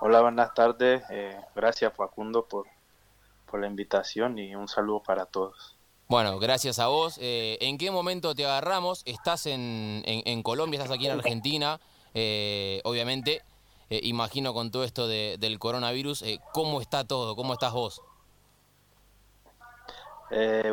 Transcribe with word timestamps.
Hola, 0.00 0.20
buenas 0.20 0.52
tardes. 0.54 1.02
Eh, 1.10 1.38
gracias 1.54 1.92
Facundo 1.94 2.46
por, 2.46 2.66
por 3.50 3.60
la 3.60 3.66
invitación 3.66 4.38
y 4.38 4.54
un 4.54 4.68
saludo 4.68 5.02
para 5.02 5.26
todos. 5.26 5.76
Bueno, 6.08 6.38
gracias 6.38 6.78
a 6.78 6.88
vos. 6.88 7.18
Eh, 7.20 7.58
¿En 7.60 7.78
qué 7.78 7.90
momento 7.90 8.34
te 8.34 8.44
agarramos? 8.44 9.02
Estás 9.06 9.46
en, 9.46 10.02
en, 10.04 10.42
Colombia, 10.42 10.78
estás 10.78 10.96
aquí 10.96 11.06
en 11.06 11.12
Argentina, 11.12 11.80
eh, 12.12 12.80
obviamente. 12.84 13.42
imagino 13.88 14.52
con 14.52 14.70
todo 14.70 14.84
esto 14.84 15.06
del 15.06 15.58
coronavirus, 15.58 16.24
¿cómo 16.52 16.80
está 16.80 17.04
todo? 17.04 17.36
¿Cómo 17.36 17.52
estás 17.54 17.72
vos? 17.72 18.02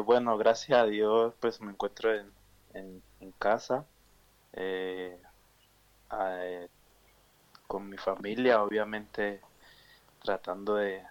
bueno, 0.06 0.38
gracias 0.38 0.80
a 0.80 0.86
Dios, 0.86 1.34
pues 1.40 1.62
me 1.62 1.72
encuentro 1.72 2.12
en, 2.14 2.32
en 2.74 3.32
casa 3.38 3.86
con 7.72 7.88
mi 7.88 7.96
familia, 7.96 8.62
obviamente 8.62 9.40
tratando 10.22 10.76
de, 10.76 11.04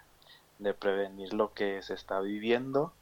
prevenir 0.79 1.33
lo 1.33 1.55
que 1.55 1.83
se 1.83 1.95
está 1.95 2.21
viviendo 2.21 2.93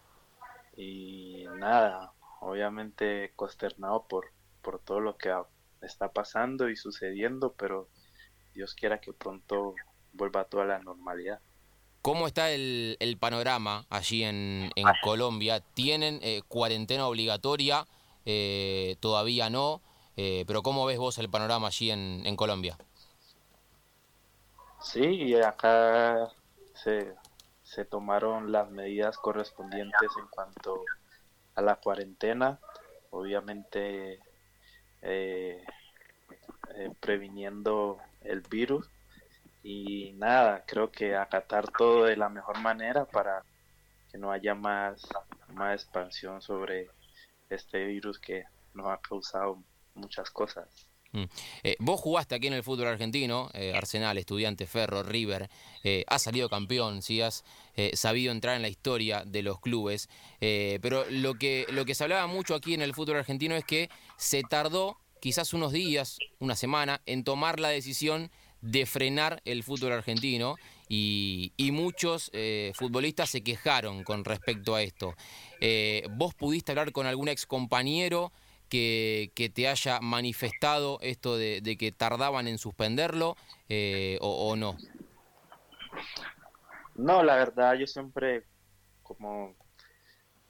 y 0.77 1.45
nada, 1.57 2.13
obviamente 2.41 3.33
consternado 3.35 4.05
por, 4.07 4.31
por 4.63 4.79
todo 4.79 5.01
lo 5.01 5.17
que 5.17 5.35
está 5.83 6.13
pasando 6.13 6.69
y 6.69 6.77
sucediendo, 6.77 7.53
pero 7.55 7.89
Dios 8.55 8.77
quiera 8.77 9.01
que 9.01 9.13
pronto 9.13 9.75
vuelva 10.13 10.45
toda 10.45 10.65
la 10.65 10.79
normalidad. 10.79 11.41
¿Cómo 12.01 12.29
está 12.29 12.53
el, 12.53 13.17
panorama 13.19 13.87
allí 13.91 14.23
en, 14.23 14.71
Colombia? 15.03 15.59
¿Tienen 15.75 16.21
eh, 16.23 16.43
cuarentena 16.47 17.09
obligatoria? 17.09 17.89
Eh, 18.25 18.95
todavía 19.01 19.51
no, 19.51 19.83
eh, 20.17 20.45
pero 20.47 20.63
¿cómo 20.63 20.87
ves 20.87 20.99
vos 20.99 21.19
el 21.19 21.29
panorama 21.29 21.67
allí 21.67 21.91
en, 21.91 22.23
en 22.25 22.37
Colombia? 22.37 22.79
Sí, 24.81 25.35
acá 25.35 26.29
se, 26.75 27.15
se 27.63 27.85
tomaron 27.85 28.51
las 28.53 28.71
medidas 28.71 29.17
correspondientes 29.19 30.11
en 30.19 30.27
cuanto 30.29 30.85
a 31.55 31.63
la 31.63 31.77
cuarentena, 31.77 32.61
obviamente 33.11 34.21
eh, 35.03 35.65
eh, 36.77 36.91
previniendo 37.01 37.99
el 38.21 38.41
virus 38.43 38.89
y 39.63 40.13
nada, 40.15 40.65
creo 40.67 40.91
que 40.91 41.17
acatar 41.17 41.67
todo 41.71 42.05
de 42.05 42.17
la 42.17 42.29
mejor 42.29 42.59
manera 42.61 43.05
para 43.05 43.45
que 44.11 44.19
no 44.19 44.31
haya 44.31 44.55
más, 44.55 45.07
más 45.49 45.83
expansión 45.83 46.41
sobre 46.41 46.89
este 47.51 47.85
virus 47.85 48.19
que 48.19 48.45
nos 48.75 48.87
ha 48.87 48.99
causado 48.99 49.63
muchas 49.95 50.31
cosas. 50.31 50.88
Mm. 51.13 51.25
Eh, 51.63 51.77
vos 51.79 52.01
jugaste 52.01 52.35
aquí 52.35 52.49
en 52.49 52.53
el 52.53 52.63
fútbol 52.63 52.89
argentino, 52.89 53.51
eh, 53.55 53.73
Arsenal, 53.75 54.19
Estudiante, 54.19 54.67
Ferro, 54.67 55.03
River, 55.03 55.49
eh, 55.83 56.05
has 56.07 56.23
salido 56.23 56.49
campeón, 56.49 57.03
¿sí? 57.03 57.21
has 57.21 57.45
sabido 57.93 58.33
entrar 58.33 58.57
en 58.57 58.63
la 58.63 58.69
historia 58.69 59.23
de 59.25 59.41
los 59.41 59.61
clubes, 59.61 60.09
pero 60.41 61.05
lo 61.11 61.35
que, 61.35 61.65
lo 61.71 61.85
que 61.85 61.95
se 61.95 62.03
hablaba 62.03 62.27
mucho 62.27 62.57
aquí 62.57 62.75
en 62.75 62.83
el 62.83 62.93
fútbol 62.93 63.19
argentino 63.19 63.55
es 63.55 63.65
que 63.65 63.89
se 64.17 64.43
tardó 64.43 64.99
quizás 65.21 65.55
unos 65.55 65.71
días, 65.71 66.19
una 66.41 66.57
semana, 66.57 67.01
en 67.07 67.23
tomar 67.23 67.61
la 67.61 67.69
decisión 67.69 68.33
de 68.63 68.85
frenar 68.85 69.41
el 69.45 69.63
fútbol 69.63 69.93
argentino 69.93 70.57
y, 70.89 71.53
muchos 71.71 72.33
futbolistas 72.75 73.31
se 73.31 73.43
quejaron 73.43 74.03
con 74.03 74.25
respecto 74.25 74.75
a 74.75 74.83
esto. 74.83 75.15
¿Vos 76.17 76.35
pudiste 76.35 76.73
hablar 76.73 76.91
con 76.91 77.07
algún 77.07 77.29
ex 77.29 77.47
que, 78.69 79.53
te 79.55 79.69
haya 79.69 80.01
manifestado 80.01 80.99
esto 81.01 81.37
de, 81.37 81.77
que 81.79 81.93
tardaban 81.93 82.49
en 82.49 82.59
suspenderlo 82.59 83.37
eh, 83.69 84.19
o, 84.21 84.57
no? 84.57 84.77
No, 86.95 87.23
la 87.23 87.37
verdad 87.37 87.75
yo 87.75 87.87
siempre 87.87 88.45
como 89.03 89.55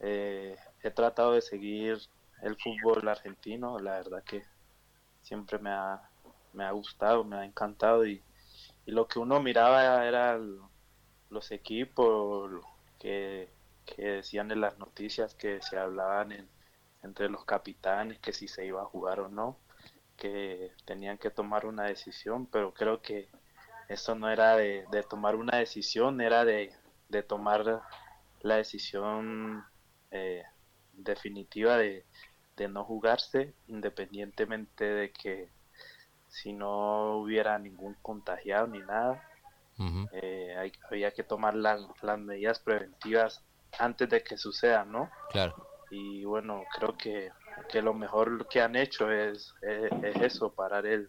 eh, 0.01 0.57
he 0.83 0.91
tratado 0.91 1.33
de 1.33 1.43
seguir 1.43 1.99
el 2.43 2.57
fútbol 2.57 3.07
argentino, 3.09 3.78
la 3.78 3.99
verdad 3.99 4.23
que 4.25 4.43
siempre 5.23 5.59
me 5.59 5.71
ha, 5.71 6.01
me 6.53 6.65
ha 6.65 6.71
gustado, 6.73 7.25
me 7.25 7.37
ha 7.37 7.45
encantado 7.45 8.07
y, 8.07 8.23
lo 8.87 9.07
que 9.07 9.19
uno 9.19 9.43
miraba 9.43 10.07
era 10.07 10.41
los 11.28 11.51
equipos 11.51 12.51
que 12.99 13.51
decían 13.99 14.51
en 14.51 14.62
las 14.62 14.78
noticias 14.78 15.34
que 15.34 15.61
se 15.61 15.77
hablaban 15.77 16.33
en, 16.33 16.49
entre 17.03 17.28
los 17.28 17.44
capitanes 17.44 18.19
que 18.19 18.32
si 18.32 18.48
se 18.48 18.66
iba 18.66 18.82
a 18.82 18.86
jugar 18.86 19.20
o 19.20 19.28
no, 19.28 19.56
que 20.16 20.72
tenían 20.84 21.19
que 21.19 21.31
tomar 21.31 21.64
una 21.66 21.84
decisión, 21.84 22.47
pero 22.47 22.75
creo 22.75 23.00
que 23.00 23.28
eso 23.88 24.14
no 24.14 24.28
era 24.28 24.56
de, 24.56 24.84
tomar 25.09 25.36
una 25.36 25.59
decisión, 25.59 26.20
era 26.20 26.44
de, 26.44 26.75
tomar 27.26 27.82
la 28.41 28.56
decisión 28.56 29.64
eh, 30.10 30.42
definitiva 30.92 31.76
de, 31.76 32.04
no 32.69 32.84
jugarse, 32.84 33.54
independientemente 33.69 34.84
de 34.84 35.12
que 35.12 35.48
si 36.28 36.53
no 36.53 37.19
hubiera 37.19 37.56
ningún 37.59 37.94
contagiado 38.03 38.66
ni 38.66 38.80
nada, 38.80 39.25
eh, 40.12 40.72
había 40.91 41.12
que 41.12 41.22
tomar 41.22 41.54
las 41.54 41.86
medidas 42.19 42.59
preventivas 42.59 43.44
antes 43.78 44.10
de 44.10 44.25
que 44.25 44.36
suceda, 44.36 44.84
¿no? 44.84 45.09
Claro 45.30 45.68
y 45.91 46.25
bueno, 46.25 46.65
creo 46.75 46.97
que, 46.97 47.31
lo 47.81 47.94
mejor 47.94 48.47
que 48.49 48.60
han 48.60 48.76
hecho 48.76 49.10
es, 49.10 49.54
es, 49.62 50.16
eso, 50.22 50.53
parar 50.53 50.87
el, 50.87 51.09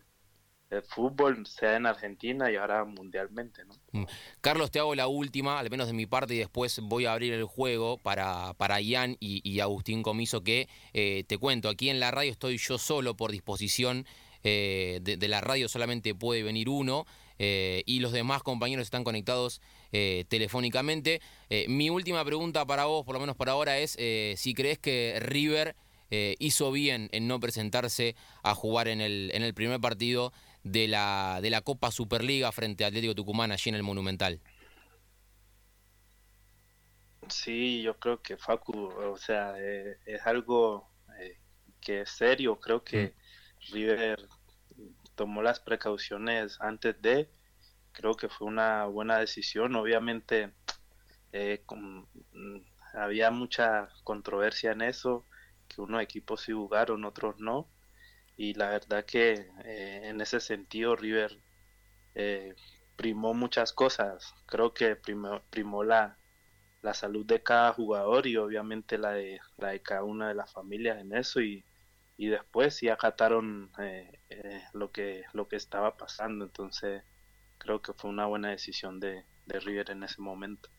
el 0.69 0.84
fútbol, 0.84 1.45
sea 1.45 1.75
en 1.75 1.85
Argentina 1.85 2.51
y 2.51 2.56
ahora 2.56 2.85
mundialmente. 2.85 3.63
¿no? 3.66 3.73
Mm. 3.91 4.06
Carlos, 4.41 4.72
te 4.72 4.79
hago 4.79 4.95
la 4.95 5.07
última, 5.07 5.59
al 5.59 5.69
menos 5.69 5.88
de 5.88 5.94
mi 5.94 6.06
parte, 6.06 6.35
y 6.35 6.39
después 6.39 6.79
voy 6.81 7.06
a 7.06 7.13
abrir 7.13 7.34
el 7.34 7.45
juego 7.45 7.97
para, 7.97 8.53
para 8.53 8.79
Ian 8.79 9.18
y, 9.19 9.59
Agustín 9.59 10.03
Comiso, 10.03 10.44
que 10.44 10.69
eh, 10.94 11.23
te 11.28 11.38
cuento, 11.38 11.69
aquí 11.69 11.89
en 11.89 12.00
la 12.00 12.12
radio 12.12 12.31
estoy 12.31 12.57
yo 12.57 12.78
solo 12.78 13.16
por 13.16 13.31
disposición 13.31 14.06
eh, 14.44 15.00
de, 15.01 15.28
la 15.28 15.41
radio, 15.41 15.68
solamente 15.68 16.16
puede 16.16 16.44
venir 16.44 16.69
uno. 16.69 17.06
Eh, 17.41 17.84
y 17.85 18.01
los 18.01 18.12
demás 18.12 18.44
compañeros 18.44 18.84
están 18.84 19.06
conectados 19.06 19.62
eh, 19.91 20.25
telefónicamente. 20.27 21.22
Eh, 21.50 21.66
mi 21.67 21.89
última 21.89 22.23
pregunta 22.25 22.66
para 22.66 22.85
vos, 22.85 23.05
por 23.05 23.13
lo 23.13 23.19
menos 23.19 23.35
para 23.35 23.53
ahora, 23.53 23.77
es 23.77 23.97
si 24.39 24.53
crees 24.53 24.79
que 24.79 25.19
River 25.19 25.75
hizo 26.11 26.72
bien 26.72 27.07
en 27.11 27.27
no 27.27 27.39
presentarse 27.39 28.16
a 28.41 28.55
jugar 28.55 28.88
en 28.88 29.00
el, 29.00 29.29
en 29.33 29.44
el 29.44 29.53
primer 29.53 29.79
partido 29.79 30.33
de 30.63 30.88
la, 30.88 31.39
de 31.41 31.51
la 31.51 31.61
Copa 31.61 31.91
Superliga 31.91 32.51
frente 32.51 32.83
a 32.83 32.88
Atlético 32.88 33.13
Tucumán 33.13 33.51
allí 33.51 33.69
en 33.69 33.75
el 33.75 33.83
Monumental. 33.83 34.39
Sí, 37.27 37.83
yo 37.83 38.00
creo 38.00 38.23
que 38.23 38.38
Facu, 38.38 38.88
o 38.88 39.17
sea, 39.17 39.53
es 39.59 40.25
algo 40.25 40.89
que 41.79 42.01
es 42.01 42.09
serio, 42.09 42.59
creo 42.59 42.83
que 42.83 43.13
mm. 43.13 43.73
River 43.73 44.27
tomó 45.16 45.41
las 45.41 45.59
precauciones 45.59 46.57
antes 46.61 47.01
de, 47.01 47.29
creo 48.00 48.16
que 48.16 48.30
fue 48.30 48.48
una 48.48 48.86
buena 48.86 49.20
decisión. 49.20 49.76
Obviamente 49.76 50.54
eh, 51.34 51.64
mm, 51.70 52.58
había 52.94 53.30
mucha 53.32 53.90
controversia 54.06 54.72
en 54.72 54.82
eso, 54.84 55.26
que 55.68 55.82
unos 55.82 56.02
equipos 56.02 56.42
sí 56.42 56.54
jugaron, 56.54 57.04
otros 57.06 57.36
no. 57.40 57.70
Y 58.38 58.54
la 58.54 58.70
verdad 58.70 59.06
que 59.06 59.34
eh, 59.66 60.02
en 60.06 60.22
ese 60.22 60.40
sentido 60.40 60.96
River 60.96 61.42
eh, 62.16 62.56
primó 62.96 63.34
muchas 63.34 63.74
cosas. 63.74 64.34
Creo 64.46 64.74
que 64.74 64.96
primó, 64.96 65.42
primó 65.50 65.84
la, 65.84 66.18
la 66.81 66.94
salud 66.94 67.26
de 67.26 67.44
cada 67.44 67.74
jugador 67.74 68.28
y 68.28 68.38
obviamente 68.38 68.98
la 68.98 69.12
de, 69.12 69.40
la 69.58 69.70
de 69.70 69.81
cada 69.81 70.04
una 70.04 70.30
de 70.30 70.36
las 70.36 70.52
familias 70.54 71.00
en 71.00 71.14
eso 71.16 71.42
y 71.42 71.66
y 72.18 72.28
después 72.28 72.76
sí 72.76 72.90
acataron 72.90 73.72
eh, 73.80 74.12
lo 74.74 74.92
que 74.92 75.24
lo 75.34 75.48
que 75.48 75.56
estaba 75.56 75.96
pasando 75.96 76.44
entonces 76.46 77.04
creo 77.59 77.79
que 77.81 77.94
fue 77.94 78.09
una 78.09 78.25
buena 78.25 78.50
decisión 78.50 79.00
de, 79.00 79.23
River 79.47 79.91
en 79.91 80.03
ese 80.03 80.21
momento 80.21 80.69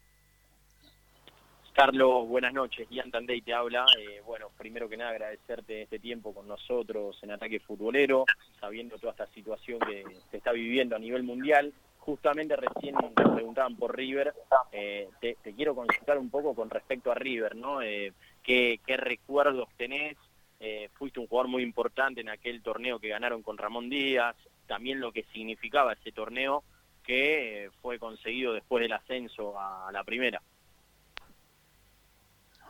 Carlos, 1.73 2.29
buenas 2.29 2.53
noches. 2.53 2.89
Ian 2.91 3.11
Tandey 3.11 3.41
te 3.41 3.55
habla. 3.55 3.87
Eh, 3.99 4.21
bueno, 4.27 4.51
primero 4.59 4.89
que 4.89 4.97
nada 4.97 5.11
agradecerte 5.11 5.83
este 5.83 5.99
tiempo 5.99 6.35
con 6.35 6.47
nosotros 6.47 7.19
en 7.23 7.31
Ataque 7.31 7.61
Futbolero, 7.61 8.27
sabiendo 8.61 8.99
toda 8.99 9.13
esta 9.13 9.27
situación 9.29 9.79
que 9.79 10.05
se 10.31 10.37
está 10.37 10.53
viviendo 10.53 10.97
a 10.97 10.99
nivel 10.99 11.23
mundial. 11.23 11.73
Justamente 11.99 12.57
recién 12.57 12.97
te 13.15 13.23
preguntaban 13.23 13.77
por 13.77 13.97
River. 13.97 14.35
te, 14.71 15.37
quiero 15.57 15.75
consultar 15.75 16.19
un 16.19 16.29
poco 16.29 16.55
con 16.55 16.71
respecto 16.71 17.13
a 17.13 17.15
River, 17.15 17.57
¿no? 17.57 17.79
¿qué, 17.79 18.81
¿Qué 18.85 18.97
recuerdos 18.97 19.69
tenés? 19.77 20.17
Eh, 20.63 20.91
fuiste 20.93 21.19
un 21.19 21.27
jugador 21.27 21.49
muy 21.49 21.63
importante 21.63 22.21
en 22.21 22.29
aquel 22.29 22.63
torneo 22.63 22.99
que 22.99 23.09
ganaron 23.09 23.43
con 23.43 23.57
Ramón 23.57 23.89
Díaz, 23.89 24.37
también 24.71 25.01
lo 25.01 25.11
que 25.11 25.25
significaba 25.33 25.95
ese 25.95 26.13
torneo 26.13 26.63
que 27.03 27.65
eh, 27.65 27.71
fue 27.83 27.99
conseguido 27.99 28.53
después 28.53 28.81
del 28.83 28.93
ascenso 28.93 29.59
a 29.59 29.91
la 29.91 30.05
primera. 30.05 30.41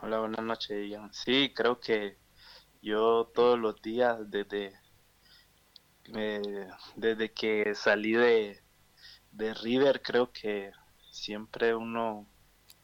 Hola, 0.01 0.17
buenas 0.17 0.43
noches, 0.43 0.89
Ian. 0.89 1.13
Sí, 1.13 1.53
creo 1.55 1.79
que 1.79 2.17
yo 2.81 3.29
todos 3.35 3.59
los 3.59 3.79
días 3.83 4.17
desde, 4.31 4.73
desde 6.95 7.31
que 7.33 7.75
salí 7.75 8.13
de, 8.13 8.59
de 9.31 9.53
River 9.53 10.01
creo 10.01 10.31
que 10.31 10.71
siempre 11.11 11.75
uno, 11.75 12.25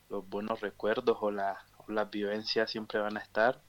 los 0.09 0.29
buenos 0.29 0.61
recuerdos 0.61 1.17
o, 1.21 1.31
la, 1.31 1.57
las 1.87 2.11
vivencias 2.11 2.69
siempre 2.69 2.99
van 2.99 3.17
a 3.17 3.21
estar. 3.21 3.63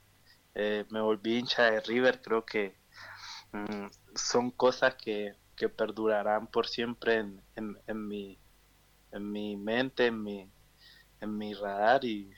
Eh, 0.55 0.85
me 0.91 1.01
volví 1.01 1.39
hincha 1.39 1.71
de 1.71 1.81
River, 1.81 2.21
creo 2.21 2.45
que 2.45 2.77
mm, 3.53 3.87
son 4.19 4.51
cosas 4.51 4.95
que, 4.97 5.35
que, 5.57 5.69
perdurarán 5.69 6.47
por 6.47 6.67
siempre 6.67 7.17
en, 7.17 7.43
en, 7.55 8.09
mi, 8.09 8.39
en 9.13 9.33
mi 9.33 9.57
mente, 9.57 10.07
en 10.07 10.23
mi, 10.23 10.51
en 11.21 11.39
mi 11.39 11.55
radar 11.55 12.05
y 12.05 12.33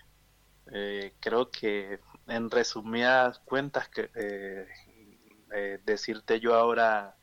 eh, 0.73 1.15
creo 1.21 1.51
que 1.51 2.01
en 2.27 2.51
resumidas 2.51 3.39
cuentas 3.41 3.89
que 3.89 4.11
eh, 4.15 5.81
decirte 5.85 6.39
yo 6.41 6.55
ahora 6.55 7.17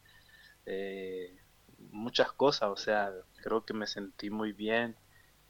muchas 1.92 2.32
cosas, 2.34 2.70
o 2.70 2.76
sea, 2.76 3.12
creo 3.42 3.66
que 3.66 3.74
me 3.74 3.88
sentí 3.88 4.30
muy 4.30 4.52
bien 4.52 4.98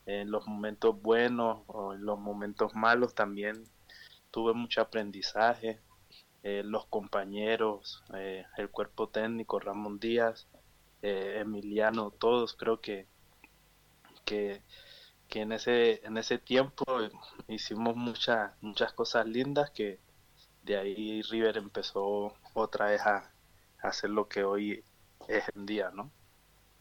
en 0.06 0.32
los 0.32 0.48
momentos 0.48 1.00
buenos 1.02 1.64
o 1.68 1.94
en 1.94 2.06
los 2.06 2.18
momentos 2.20 2.74
malos 2.74 3.14
también. 3.14 3.64
Tuve 4.32 4.54
mucho 4.54 4.82
aprendizaje, 4.82 5.80
eh, 6.50 6.64
los 6.64 6.86
compañeros, 6.86 8.02
eh, 8.14 8.46
el 8.56 8.70
cuerpo 8.70 9.10
técnico, 9.10 9.60
Ramón 9.60 10.00
Díaz, 10.00 10.48
eh, 11.02 11.40
Emiliano, 11.42 12.10
todos 12.10 12.54
creo 12.54 12.80
que, 12.80 13.06
que, 14.24 14.62
en, 15.34 15.52
ese, 15.52 16.00
en 16.06 16.16
ese 16.16 16.38
tiempo 16.38 16.86
hicimos 17.50 17.98
muchas, 17.98 18.54
muchas 18.62 18.94
cosas 18.94 19.28
lindas 19.28 19.72
que 19.72 20.00
de 20.64 20.78
ahí 20.78 21.22
River 21.24 21.58
empezó 21.58 22.34
otra 22.54 22.92
vez 22.92 23.02
a, 23.02 23.30
a 23.82 23.88
hacer 23.90 24.12
lo 24.12 24.30
que 24.30 24.46
hoy 24.46 24.86
es 25.28 25.44
en 25.54 25.66
día, 25.66 25.92
¿no? 25.94 26.10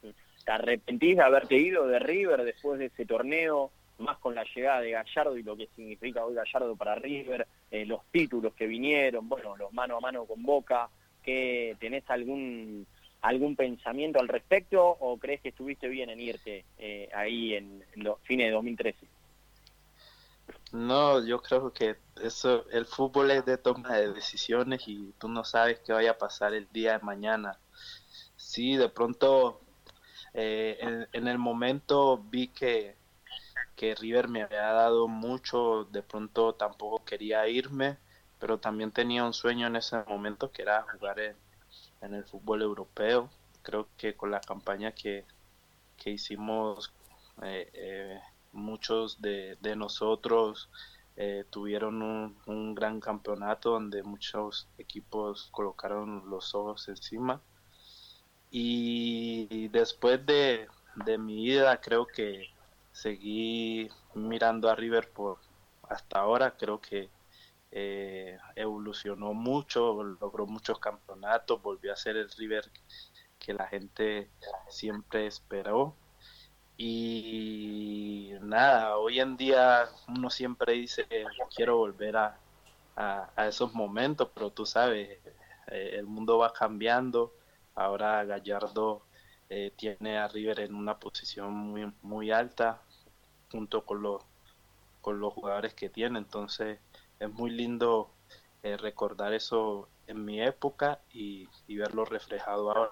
¿Te 0.00 0.52
arrepentís 0.52 1.16
de 1.16 1.22
haberte 1.24 1.56
ido 1.56 1.88
de 1.88 1.98
River 1.98 2.44
después 2.44 2.78
de 2.78 2.86
ese 2.86 3.04
torneo, 3.04 3.72
más 3.98 4.18
con 4.18 4.36
la 4.36 4.44
llegada 4.44 4.80
de 4.80 4.92
Gallardo 4.92 5.36
y 5.36 5.42
lo 5.42 5.56
que 5.56 5.66
significa 5.74 6.24
hoy 6.24 6.36
Gallardo 6.36 6.76
para 6.76 6.94
River, 6.94 7.48
eh, 7.70 7.84
los 7.84 8.04
títulos 8.10 8.54
que 8.54 8.66
vinieron, 8.66 9.28
bueno, 9.28 9.56
los 9.56 9.72
mano 9.72 9.96
a 9.96 10.00
mano 10.00 10.24
con 10.24 10.42
Boca, 10.42 10.88
que 11.22 11.76
tenés 11.80 12.08
algún 12.08 12.86
algún 13.22 13.56
pensamiento 13.56 14.20
al 14.20 14.28
respecto 14.28 14.80
o 14.84 15.18
crees 15.18 15.40
que 15.40 15.48
estuviste 15.48 15.88
bien 15.88 16.10
en 16.10 16.20
irte 16.20 16.64
eh, 16.78 17.08
ahí 17.12 17.54
en, 17.54 17.84
los 17.96 18.20
fines 18.20 18.46
de 18.46 18.52
2013? 18.52 19.06
No, 20.72 21.24
yo 21.26 21.42
creo 21.42 21.72
que 21.72 21.96
eso, 22.22 22.68
el 22.70 22.86
fútbol 22.86 23.30
es 23.32 23.44
de 23.44 23.58
toma 23.58 23.96
de 23.96 24.12
decisiones 24.12 24.86
y 24.86 25.12
tú 25.18 25.28
no 25.28 25.44
sabes 25.44 25.80
qué 25.80 25.92
vaya 25.92 26.12
a 26.12 26.18
pasar 26.18 26.54
el 26.54 26.68
día 26.72 26.98
de 26.98 27.04
mañana. 27.04 27.58
Sí, 28.36 28.76
de 28.76 28.88
pronto 28.88 29.60
eh, 30.34 31.06
en, 31.12 31.28
el 31.28 31.38
momento 31.38 32.18
vi 32.18 32.48
que, 32.48 32.94
que 33.76 33.94
River 33.94 34.28
me 34.28 34.42
había 34.42 34.72
dado 34.72 35.08
mucho, 35.08 35.84
de 35.92 36.02
pronto 36.02 36.54
tampoco 36.54 37.04
quería 37.04 37.46
irme, 37.48 37.98
pero 38.40 38.58
también 38.58 38.90
tenía 38.92 39.24
un 39.24 39.34
sueño 39.34 39.66
en 39.66 39.76
ese 39.76 40.02
momento 40.04 40.50
que 40.50 40.62
era 40.62 40.82
jugar 40.82 41.20
en, 41.20 41.36
el 42.14 42.24
fútbol 42.24 42.62
europeo. 42.62 43.30
Creo 43.62 43.88
que 43.96 44.14
con 44.14 44.30
la 44.30 44.40
campaña 44.40 44.92
que, 44.92 45.24
que 45.96 46.10
hicimos, 46.10 46.92
eh, 47.42 47.70
eh, 47.74 48.20
muchos 48.52 49.20
de, 49.20 49.56
nosotros 49.76 50.70
tuvieron 51.50 52.02
un, 52.02 52.36
un, 52.44 52.74
gran 52.74 53.00
campeonato 53.00 53.70
donde 53.70 54.02
muchos 54.02 54.68
equipos 54.76 55.48
colocaron 55.50 56.28
los 56.28 56.54
ojos 56.54 56.88
encima 56.88 57.40
y 58.50 59.68
después 59.68 60.24
de, 60.24 60.68
mi 61.18 61.44
vida 61.44 61.78
creo 61.80 62.06
que 62.06 62.48
seguí 62.96 63.90
mirando 64.14 64.70
a 64.70 64.74
River 64.74 65.10
por 65.10 65.38
hasta 65.88 66.18
ahora, 66.18 66.56
creo 66.56 66.80
que 66.80 67.10
eh, 67.70 68.38
evolucionó 68.54 69.34
mucho, 69.34 70.02
logró 70.02 70.46
muchos 70.46 70.78
campeonatos, 70.78 71.62
volvió 71.62 71.92
a 71.92 71.96
ser 71.96 72.16
el 72.16 72.30
River 72.30 72.64
que 73.38 73.52
la 73.52 73.66
gente 73.68 74.30
siempre 74.68 75.26
esperó. 75.26 75.94
Y 76.78 78.32
nada, 78.40 78.96
hoy 78.96 79.20
en 79.20 79.36
día 79.36 79.88
uno 80.08 80.30
siempre 80.30 80.72
dice, 80.74 81.06
quiero 81.54 81.76
volver 81.76 82.16
a, 82.16 82.38
a, 82.96 83.46
esos 83.46 83.74
momentos, 83.74 84.30
pero 84.34 84.50
tú 84.50 84.66
sabes, 84.66 85.18
eh, 85.68 85.90
el 85.94 86.06
mundo 86.06 86.38
va 86.38 86.52
cambiando. 86.52 87.32
Ahora 87.74 88.24
Gallardo 88.24 89.02
eh, 89.50 89.72
tiene 89.76 90.18
a 90.18 90.28
River 90.28 90.60
en 90.60 90.74
una 90.74 90.98
posición 90.98 91.52
muy, 91.52 91.92
muy 92.02 92.30
alta 92.30 92.82
junto 93.50 93.84
con 93.84 94.02
los, 94.02 94.22
con 95.00 95.20
los 95.20 95.32
jugadores 95.32 95.74
que 95.74 95.88
tiene. 95.88 96.18
Entonces 96.18 96.78
es 97.18 97.30
muy 97.30 97.50
lindo 97.50 98.10
eh, 98.62 98.76
recordar 98.76 99.32
eso 99.32 99.88
en 100.06 100.24
mi 100.24 100.40
época 100.40 101.00
y, 101.12 101.48
verlo 101.68 102.04
reflejado 102.04 102.70
ahora. 102.70 102.90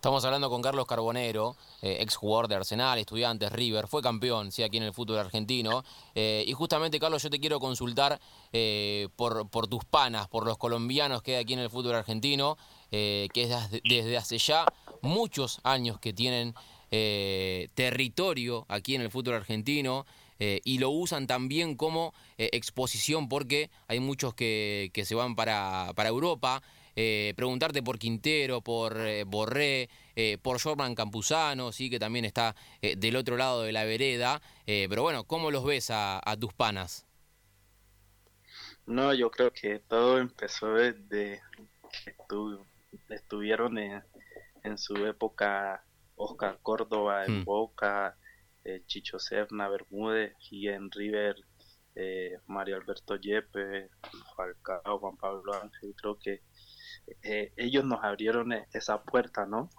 Estamos 0.00 0.24
hablando 0.24 0.48
con 0.48 0.62
Carlos 0.62 0.86
Carbonero, 0.86 1.56
eh, 1.82 1.98
ex 2.00 2.16
jugador 2.16 2.48
de 2.48 2.54
Arsenal, 2.54 2.98
estudiantes, 2.98 3.52
River, 3.52 3.86
fue 3.86 4.00
campeón, 4.00 4.50
sí, 4.50 4.62
aquí 4.62 4.78
en 4.78 4.84
el 4.84 4.94
fútbol 4.94 5.18
argentino. 5.18 5.84
Eh, 6.14 6.42
y 6.46 6.54
justamente, 6.54 6.98
Carlos, 6.98 7.22
yo 7.22 7.28
te 7.28 7.38
quiero 7.38 7.60
consultar 7.60 8.18
eh, 8.50 9.08
por, 9.16 9.50
por, 9.50 9.66
tus 9.66 9.84
panas, 9.84 10.26
por 10.26 10.46
los 10.46 10.56
colombianos 10.56 11.22
que 11.22 11.36
hay 11.36 11.42
aquí 11.42 11.52
en 11.52 11.58
el 11.58 11.68
fútbol 11.68 11.96
argentino, 11.96 12.56
que 12.90 13.30
es 13.34 13.50
desde 13.84 14.16
hace 14.16 14.38
ya 14.38 14.64
muchos 15.02 15.60
años 15.62 15.98
que 15.98 16.12
tienen 16.12 16.54
territorio 16.90 18.66
aquí 18.68 18.94
en 18.94 19.02
el 19.02 19.10
fútbol 19.10 19.34
argentino. 19.34 20.06
y 20.38 20.78
lo 20.78 20.90
usan 20.90 21.26
también 21.26 21.76
como 21.76 22.12
exposición 22.38 23.28
porque 23.28 23.70
hay 23.88 24.00
muchos 24.00 24.34
que, 24.34 24.90
que 24.92 25.04
se 25.04 25.14
van 25.14 25.36
para, 25.36 25.92
para 25.94 26.08
Europa, 26.08 26.62
eh, 26.96 27.32
preguntarte 27.36 27.82
por 27.82 27.98
Quintero, 27.98 28.60
por 28.60 28.96
eh, 28.98 29.24
Borré, 29.24 29.88
eh, 30.16 30.38
por 30.42 30.60
Jorman 30.60 30.94
Campuzano, 30.94 31.72
sí, 31.72 31.88
que 31.88 31.98
también 31.98 32.24
está 32.24 32.54
del 32.82 33.16
otro 33.16 33.36
lado 33.36 33.62
de 33.62 33.72
la 33.72 33.84
vereda. 33.84 34.42
pero 34.66 35.02
bueno, 35.02 35.24
¿cómo 35.24 35.50
los 35.50 35.64
ves 35.64 35.88
a, 35.90 36.36
tus 36.38 36.52
panas? 36.52 37.06
No, 38.86 39.14
yo 39.14 39.30
creo 39.30 39.52
que 39.52 39.78
todo 39.78 40.18
empezó 40.18 40.74
desde 40.74 41.40
que 42.04 42.12
estuvieron 43.08 43.78
en, 43.78 44.78
su 44.78 44.94
época 45.06 45.84
Oscar 46.16 46.58
Córdoba 46.62 47.24
en 47.24 47.40
hmm. 47.40 47.44
Boca, 47.44 48.16
Chicho 48.86 49.18
Serna, 49.18 49.68
Bermúdez 49.68 50.34
y 50.50 50.68
en 50.68 50.90
River 50.90 51.36
Mario 52.46 52.76
Alberto 52.76 53.16
Yepe, 53.16 53.90
Falcao, 54.36 54.98
Juan 54.98 55.16
Pablo 55.16 55.54
Ángel. 55.54 55.94
Creo 55.96 56.18
que 56.18 56.42
eh, 57.22 57.52
ellos 57.56 57.84
nos 57.84 58.02
abrieron 58.02 58.52
e-, 58.52 58.68
esa 58.72 59.02
puerta, 59.02 59.46
¿no? 59.46 59.70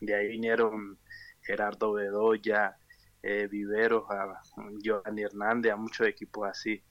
de 0.00 0.14
ahí 0.14 0.28
vinieron 0.28 0.98
Gerardo 1.42 1.92
Bedoya, 1.92 2.76
eh, 3.22 3.46
Viveros, 3.48 4.04
a 4.10 4.42
Giovanni 4.82 5.22
Hernández, 5.22 5.72
a 5.72 5.76
muchos 5.76 6.06
equipos 6.08 6.48
así. 6.48 6.82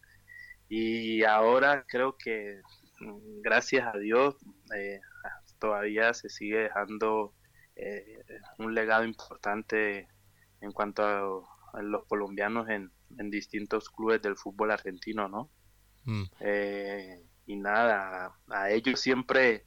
Y 0.70 1.24
ahora 1.24 1.86
creo 1.88 2.18
que, 2.18 2.62
mm, 3.00 3.42
gracias 3.42 3.94
a 3.94 3.98
Dios, 3.98 4.36
eh, 4.76 5.02
todavía 5.64 6.14
se 6.14 6.28
sigue 6.28 6.58
dejando 6.58 7.34
eh, 7.78 8.22
un 8.60 8.76
legado 8.76 9.06
importante 9.06 10.10
en 10.60 10.72
cuanto 10.74 11.04
a, 11.74 11.82
los 11.82 12.06
colombianos 12.06 12.68
en, 12.70 12.92
distintos 13.30 13.90
clubes 13.90 14.22
del 14.22 14.36
fútbol 14.36 14.72
argentino, 14.72 15.30
¿no? 15.30 15.50
Mm 16.04 16.24
y 17.46 17.56
nada, 17.56 18.38
a 18.50 18.70
ellos 18.70 19.00
siempre, 19.00 19.64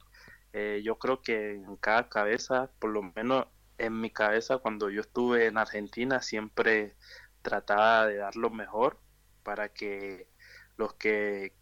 eh, 0.53 0.81
yo 0.83 0.97
creo 0.97 1.21
que 1.21 1.55
en 1.55 1.75
cada 1.77 2.09
cabeza, 2.09 2.71
por 2.79 2.91
lo 2.91 3.03
menos 3.03 3.47
en 3.77 3.99
mi 3.99 4.09
cabeza 4.11 4.57
cuando 4.57 4.89
yo 4.89 5.01
estuve 5.01 5.45
en 5.45 5.57
Argentina, 5.57 6.21
siempre 6.21 6.95
trataba 7.41 8.07
de 8.07 8.17
dar 8.17 8.35
lo 8.35 8.49
mejor 8.49 8.99
para 9.43 9.69
que 9.69 10.27
los 10.75 10.93
que 10.95 11.55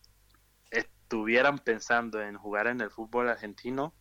estuvieran 0.72 1.60
pensando 1.60 2.22
en 2.22 2.38
jugar 2.38 2.68
en 2.68 2.82
el 2.82 2.92
fútbol 2.92 3.30
argentino 3.30 3.94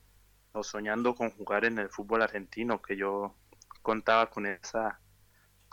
o 0.54 0.62
soñando 0.62 1.16
con 1.16 1.30
jugar 1.30 1.64
en 1.64 1.78
el 1.78 1.90
fútbol 1.90 2.22
argentino, 2.22 2.80
que 2.80 2.96
yo 2.96 3.34
contaba 3.82 4.30
con 4.30 4.46
esa, 4.46 5.00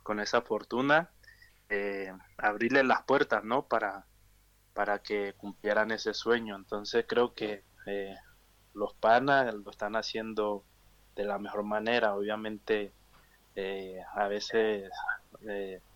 con 0.04 0.20
esa 0.20 0.42
fortuna, 0.42 1.12
eh, 1.70 2.12
abrirles 2.38 2.86
las 2.86 3.04
puertas, 3.04 3.44
¿no? 3.44 3.68
Para, 3.68 4.08
para 4.74 5.00
que 5.00 5.34
cumplieran 5.38 5.92
ese 5.92 6.16
sueño. 6.16 6.56
Entonces 6.56 7.06
creo 7.08 7.36
que 7.36 7.64
eh, 7.86 8.16
los 8.74 8.96
panas 8.96 9.54
lo 9.54 9.70
están 9.70 9.96
haciendo 9.96 10.66
de 11.16 11.26
la 11.26 11.38
mejor 11.38 11.64
manera. 11.64 12.16
Obviamente 12.16 12.92
eh, 13.56 14.02
a 14.16 14.28
veces 14.28 14.90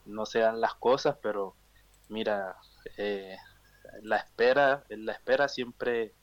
no 0.06 0.26
se 0.26 0.40
dan 0.40 0.62
las 0.62 0.76
cosas, 0.76 1.18
pero 1.22 1.56
mira, 2.10 2.56
la 4.02 4.18
espera, 4.18 4.84
la 4.90 5.12
espera 5.12 5.48
siempre 5.48 6.14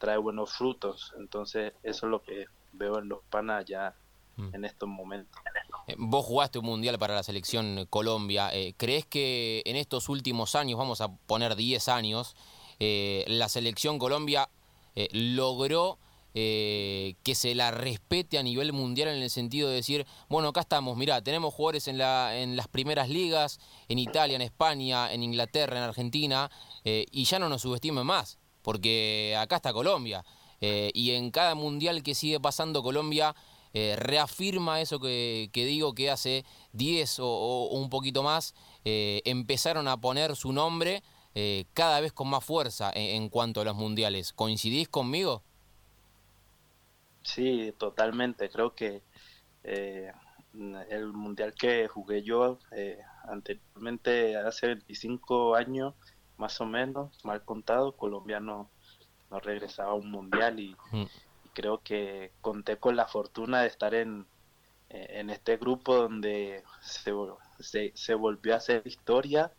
trae 0.00 0.16
buenos 0.16 0.50
frutos. 0.50 1.14
Entonces 1.18 1.74
eso 1.84 2.06
es 2.06 2.10
lo 2.10 2.22
que 2.22 2.46
veo 2.72 2.98
en 2.98 3.08
los 3.08 3.20
panas 3.30 3.64
ya 3.66 3.94
mm. 4.36 4.54
en 4.54 4.64
estos 4.64 4.88
momentos. 4.88 5.40
Eh, 5.86 5.94
vos 5.98 6.24
jugaste 6.24 6.58
un 6.58 6.66
mundial 6.66 6.98
para 6.98 7.14
la 7.14 7.22
selección 7.22 7.86
Colombia. 7.88 8.50
Eh, 8.52 8.74
¿Crees 8.76 9.06
que 9.06 9.62
en 9.66 9.76
estos 9.76 10.08
últimos 10.08 10.56
años, 10.56 10.78
vamos 10.78 11.00
a 11.00 11.14
poner 11.14 11.54
10 11.54 11.88
años, 11.88 12.34
eh, 12.80 13.24
la 13.28 13.48
selección 13.48 13.98
Colombia 14.00 14.48
logró 15.12 15.98
que 16.34 17.34
se 17.34 17.54
la 17.54 17.70
respete 17.70 18.38
a 18.38 18.42
nivel 18.42 18.72
mundial 18.74 19.08
en 19.08 19.22
el 19.22 19.30
sentido 19.30 19.68
de 19.70 19.76
decir, 19.76 20.06
bueno, 20.28 20.48
acá 20.48 20.60
estamos, 20.60 20.96
mirá, 20.96 21.22
tenemos 21.22 21.54
jugadores 21.54 21.88
en, 21.88 21.96
la, 21.96 22.36
en 22.36 22.54
las 22.54 22.68
primeras 22.68 23.08
ligas, 23.08 23.60
en 23.88 23.98
Italia, 23.98 24.36
en 24.36 24.42
España, 24.42 25.10
en 25.10 25.22
Inglaterra, 25.22 25.78
en 25.78 25.84
Argentina, 25.84 26.50
y 26.84 27.24
ya 27.24 27.38
no 27.38 27.48
nos 27.48 27.62
subestimen 27.62 28.04
más, 28.04 28.38
porque 28.70 29.36
acá 29.36 29.56
está 29.56 29.72
Colombia. 29.72 30.24
y 30.60 31.10
en 31.10 31.32
cada 31.32 31.56
mundial 31.56 32.04
que 32.04 32.14
sigue 32.14 32.38
pasando 32.38 32.84
Colombia 32.84 33.34
eh, 33.72 33.94
reafirma 33.96 34.80
eso 34.80 34.98
que, 34.98 35.48
digo 35.54 35.94
que 35.94 36.10
hace 36.10 36.44
10 36.72 37.18
o, 37.20 37.68
un 37.70 37.88
poquito 37.88 38.22
más 38.24 38.54
eh, 38.84 39.22
empezaron 39.24 39.86
a 39.86 39.96
poner 39.96 40.34
su 40.34 40.52
nombre 40.52 41.04
eh, 41.36 41.66
cada 41.72 42.00
vez 42.00 42.12
con 42.12 42.28
más 42.28 42.44
fuerza 42.44 42.90
en, 42.92 43.28
cuanto 43.28 43.60
a 43.60 43.64
los 43.64 43.76
mundiales. 43.76 44.32
¿Coincidís 44.32 44.88
conmigo? 44.88 45.42
Sí, 47.22 47.72
totalmente. 47.78 48.50
Creo 48.50 48.74
que 48.74 49.02
el 49.62 51.12
mundial 51.12 51.54
que 51.54 51.86
jugué 51.86 52.22
yo 52.22 52.58
anteriormente, 53.28 54.36
hace 54.36 54.66
25 54.68 55.54
años 55.54 55.94
más 56.40 56.60
o 56.60 56.66
menos, 56.66 57.24
mal 57.24 57.44
contado, 57.44 57.92
colombiano 57.92 58.70
no 59.30 59.40
regresaba 59.40 59.90
a 59.90 59.94
un 59.94 60.10
mundial 60.10 60.58
y, 60.58 60.74
mm. 60.90 61.04
creo 61.52 61.82
que 61.82 62.32
conté 62.40 62.78
con 62.78 62.96
la 62.96 63.06
fortuna 63.06 63.60
de 63.60 63.68
estar 63.68 63.94
en, 63.94 64.26
en 64.88 65.30
este 65.30 65.58
grupo 65.58 65.94
donde 65.94 66.64
se, 66.80 67.92
se, 67.94 68.14
volvió 68.14 68.54
a 68.54 68.56
hacer 68.56 68.82
historia 68.86 69.52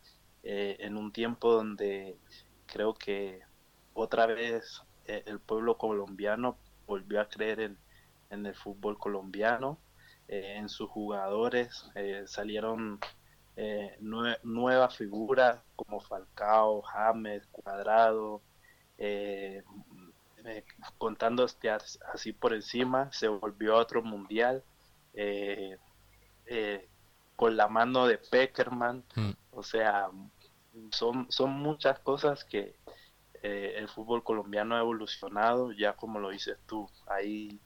eh, 0.44 0.78
en 0.80 0.98
un 0.98 1.14
tiempo 1.14 1.54
donde 1.54 2.18
creo 2.66 2.96
que 2.96 3.42
otra 3.94 4.26
vez 4.26 4.82
eh, 5.06 5.24
el 5.28 5.40
pueblo 5.40 5.78
colombiano 5.78 6.58
volvió 6.88 7.22
a 7.22 7.30
creer 7.30 7.60
en, 7.60 7.78
en 8.32 8.46
el 8.46 8.56
fútbol 8.56 8.98
colombiano, 8.98 9.78
eh, 10.28 10.56
en 10.58 10.68
sus 10.68 10.90
jugadores, 10.90 11.86
salieron 12.26 13.00
nuevas 14.43 14.96
figuras 14.98 15.60
como 15.75 16.00
Falcao, 16.00 16.81
James, 16.81 17.46
Cuadrado, 17.51 18.41
eh, 19.03 19.63
contando 20.98 21.46
así 22.13 22.34
por 22.34 22.53
encima, 22.53 23.12
se 23.12 23.27
volvió 23.27 23.75
a 23.75 23.79
otro 23.79 24.03
mundial 24.03 24.63
eh, 25.13 25.77
eh, 26.46 26.88
con 27.36 27.58
la 27.58 27.67
mano 27.67 28.05
de 28.05 28.20
Peckerman. 28.20 29.03
Mm. 29.15 29.31
O 29.51 29.63
sea, 29.63 30.10
son, 30.91 31.31
son 31.31 31.51
muchas 31.51 32.00
cosas 32.00 32.43
que 32.46 32.75
el 33.43 33.88
fútbol 33.89 34.24
colombiano 34.24 34.75
ha 34.75 34.81
evolucionado, 34.81 35.72
ya 35.72 35.93
como 35.93 36.20
lo 36.20 36.29
dices 36.29 36.60
tú, 36.67 36.88
hay 37.08 37.60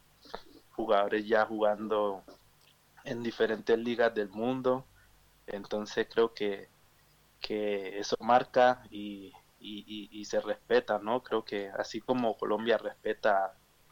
jugadores 0.72 1.27
ya 1.27 1.46
jugando 1.46 2.24
en 3.04 3.22
diferentes 3.22 3.77
ligas 3.77 4.15
del 4.15 4.30
mundo. 4.30 4.86
Entonces 5.48 6.08
creo 6.12 6.34
que, 6.34 6.70
que 7.40 8.00
eso 8.00 8.16
marca 8.20 8.84
y, 8.90 9.34
y, 9.60 10.25
se 10.25 10.42
respeta, 10.42 11.00
¿no? 11.00 11.24
Creo 11.24 11.44
que 11.44 11.70
así 11.70 12.02
como 12.02 12.38
Colombia 12.38 12.78
respeta 12.78 13.46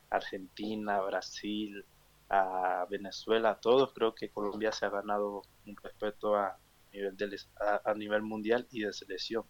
a 0.10 0.16
Argentina, 0.16 1.02
Brasil, 1.02 1.86
a 2.30 2.86
Venezuela, 2.90 3.52
a 3.52 3.60
todos, 3.60 3.94
creo 3.94 4.16
que 4.16 4.30
Colombia 4.30 4.72
se 4.72 4.86
ha 4.86 4.90
ganado 4.90 5.44
un 5.66 5.76
respeto 5.78 6.36
a 6.36 6.58
nivel, 6.92 7.18
de, 7.18 7.38
a, 7.86 7.94
nivel 7.94 8.22
mundial 8.22 8.68
y 8.72 8.82
de 8.82 8.94
selección. 8.94 9.44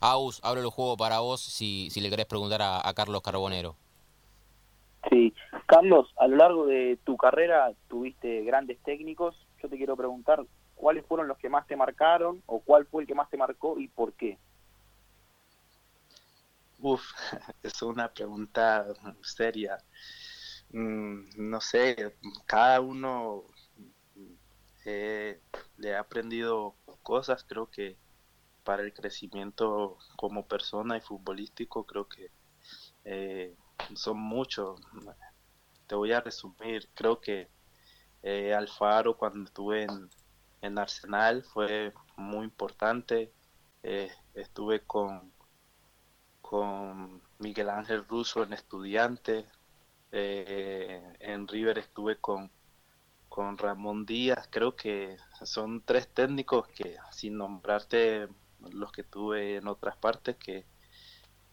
Aus, 0.00 0.40
abro 0.42 0.60
el 0.60 0.68
juego 0.68 0.96
para 0.96 1.20
vos 1.20 1.40
si, 1.40 1.88
si 1.90 2.00
le 2.00 2.10
querés 2.10 2.26
preguntar 2.26 2.60
a, 2.62 2.92
Carlos 2.94 3.22
Carbonero. 3.22 3.76
Sí, 5.10 5.34
Carlos, 5.66 6.12
a 6.18 6.28
lo 6.28 6.36
largo 6.36 6.66
de 6.66 6.98
tu 7.04 7.16
carrera 7.16 7.72
tuviste 7.88 8.42
grandes 8.44 8.80
técnicos. 8.82 9.34
Yo 9.60 9.68
te 9.68 9.76
quiero 9.76 9.96
preguntar, 9.96 10.44
¿cuáles 10.82 11.06
fueron 11.06 11.28
los 11.28 11.38
que 11.38 11.48
más 11.48 11.64
te 11.68 11.76
marcaron 11.76 12.42
o 12.44 12.60
cuál 12.60 12.86
fue 12.86 13.02
el 13.02 13.06
que 13.06 13.14
más 13.14 13.30
te 13.30 13.36
marcó 13.36 13.78
y 13.78 13.86
por 13.86 14.14
qué? 14.14 14.40
Uf, 16.80 17.04
es 17.62 17.80
una 17.82 18.12
pregunta 18.12 18.88
seria. 19.22 19.78
Mm, 20.70 21.20
no 21.36 21.60
sé, 21.60 22.16
cada 22.46 22.80
uno 22.80 23.44
eh, 24.84 25.40
le 25.76 25.94
ha 25.94 26.00
aprendido 26.00 26.74
cosas, 27.04 27.44
creo 27.44 27.70
que 27.70 27.96
para 28.64 28.82
el 28.82 28.92
crecimiento 28.92 29.98
como 30.16 30.48
persona 30.48 30.96
y 30.96 31.00
futbolístico, 31.00 31.86
creo 31.86 32.08
que 32.08 32.32
eh, 33.04 33.54
son 33.94 34.18
muchos. 34.18 34.80
Te 35.86 35.94
voy 35.94 36.10
a 36.10 36.20
resumir, 36.20 36.88
creo 36.92 37.20
que 37.20 37.48
eh, 38.24 38.52
Alfaro 38.52 39.16
cuando 39.16 39.44
estuve 39.44 39.84
en, 39.84 40.10
en 40.62 40.78
Arsenal 40.78 41.42
fue 41.44 41.92
muy 42.16 42.44
importante. 42.44 43.32
estuve 44.34 44.80
con 44.86 45.32
con 46.52 47.22
Miguel 47.38 47.70
Ángel 47.70 48.04
Russo 48.06 48.42
en 48.42 48.52
Estudiante, 48.52 49.46
eh, 50.12 51.02
en 51.20 51.48
River 51.48 51.78
estuve 51.78 52.18
con, 52.18 52.50
con 53.30 53.56
Ramón 53.56 54.04
Díaz, 54.04 54.48
creo 54.50 54.76
que 54.76 55.16
son 55.44 55.82
tres 55.82 56.08
técnicos 56.12 56.68
que, 56.68 56.98
sin 57.10 57.38
nombrarte 57.38 58.28
los 58.70 58.92
que 58.92 59.02
tuve 59.02 59.56
en 59.56 59.66
otras 59.66 59.96
partes, 59.96 60.36
que, 60.36 60.66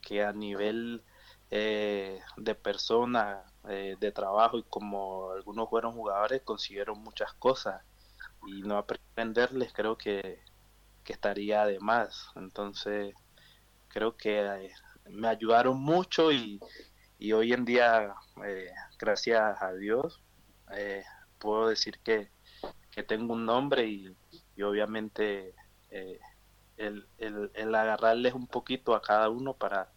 que 0.01 0.21
a 0.21 0.33
nivel 0.33 1.01
eh, 1.49 2.19
de 2.35 2.55
persona, 2.55 3.45
eh, 3.69 3.95
de 4.01 4.11
trabajo 4.11 4.57
y 4.57 4.63
como 4.63 5.31
algunos 5.31 5.69
fueron 5.69 5.93
jugadores, 5.93 6.41
consiguieron 6.41 7.01
muchas 7.01 7.33
cosas 7.35 7.81
y 8.47 8.61
no 8.61 8.77
aprenderles 8.77 9.73
creo 9.73 9.97
que, 9.97 10.39
que 11.03 11.13
estaría 11.13 11.65
de 11.65 11.79
más. 11.79 12.31
Entonces, 12.35 13.15
creo 13.87 14.15
que 14.15 14.71
me 15.09 15.27
ayudaron 15.27 15.81
mucho 15.81 16.31
y, 16.31 16.59
hoy 17.33 17.53
en 17.53 17.65
día, 17.65 18.13
eh, 18.45 18.71
gracias 18.97 19.61
a 19.61 19.73
Dios, 19.73 20.21
eh, 20.71 21.03
puedo 21.39 21.67
decir 21.69 21.99
que, 22.03 22.29
tengo 23.07 23.33
un 23.33 23.45
nombre 23.45 23.87
y, 23.87 24.13
obviamente 24.61 25.55
eh, 25.89 26.19
el, 26.75 27.07
el, 27.17 27.75
agarrarles 27.75 28.33
un 28.33 28.45
poquito 28.45 28.93
a 28.93 29.01
cada 29.01 29.29
uno 29.29 29.53
para, 29.53 29.89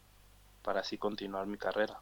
para 0.62 0.80
así 0.80 0.98
continuar 0.98 1.48
mi 1.48 1.58
carrera. 1.58 2.00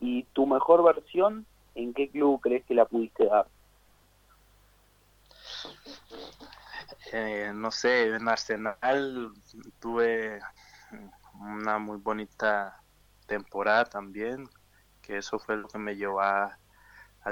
¿Y 0.00 0.22
tu 0.32 0.46
mejor 0.46 0.84
versión, 0.84 1.44
en 1.74 1.92
qué 1.92 2.08
club 2.08 2.40
crees 2.40 2.64
que 2.64 2.74
la 2.74 2.84
pudiste 2.84 3.26
dar? 3.26 3.48
No 7.54 7.70
sé, 7.70 8.14
en 8.14 8.28
Arsenal 8.28 9.32
tuve 9.80 10.40
una 11.34 11.78
muy 11.78 11.98
bonita 11.98 12.82
temporada 13.26 13.84
también, 13.84 14.48
que 15.02 15.18
eso 15.18 15.38
fue 15.38 15.56
lo 15.56 15.68
que 15.68 15.78
me 15.78 15.96
llevó 15.96 16.20
a, 16.20 16.58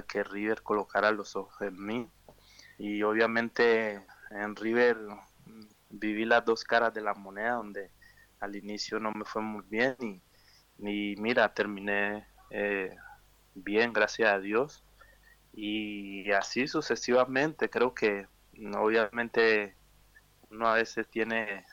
que 0.07 0.23
River 0.23 0.63
colocara 0.63 1.11
los 1.11 1.35
ojos 1.35 1.61
en 1.63 1.85
mí. 1.85 2.11
Y 2.79 3.03
obviamente 3.03 4.05
en 4.31 4.55
River 4.57 4.99
viví 5.89 6.25
las 6.25 6.45
dos 6.45 6.65
caras 6.65 6.95
de 6.95 7.01
la 7.01 7.15
moneda, 7.15 7.55
donde 7.55 7.91
al 8.41 8.57
inicio 8.57 9.01
no 9.01 9.13
me 9.13 9.25
fue 9.25 9.43
muy 9.43 9.65
bien 9.69 10.23
y, 10.79 11.15
mira, 11.17 11.53
terminé 11.53 12.27
eh, 12.51 12.95
bien, 13.55 13.93
gracias 13.93 14.33
a 14.33 14.39
Dios. 14.39 14.85
Y 15.53 16.31
así 16.33 16.69
sucesivamente, 16.69 17.69
creo 17.69 17.95
que 17.95 18.27
obviamente 18.77 19.77
uno 20.51 20.69
a 20.69 20.75
veces 20.75 21.09
tiene 21.09 21.65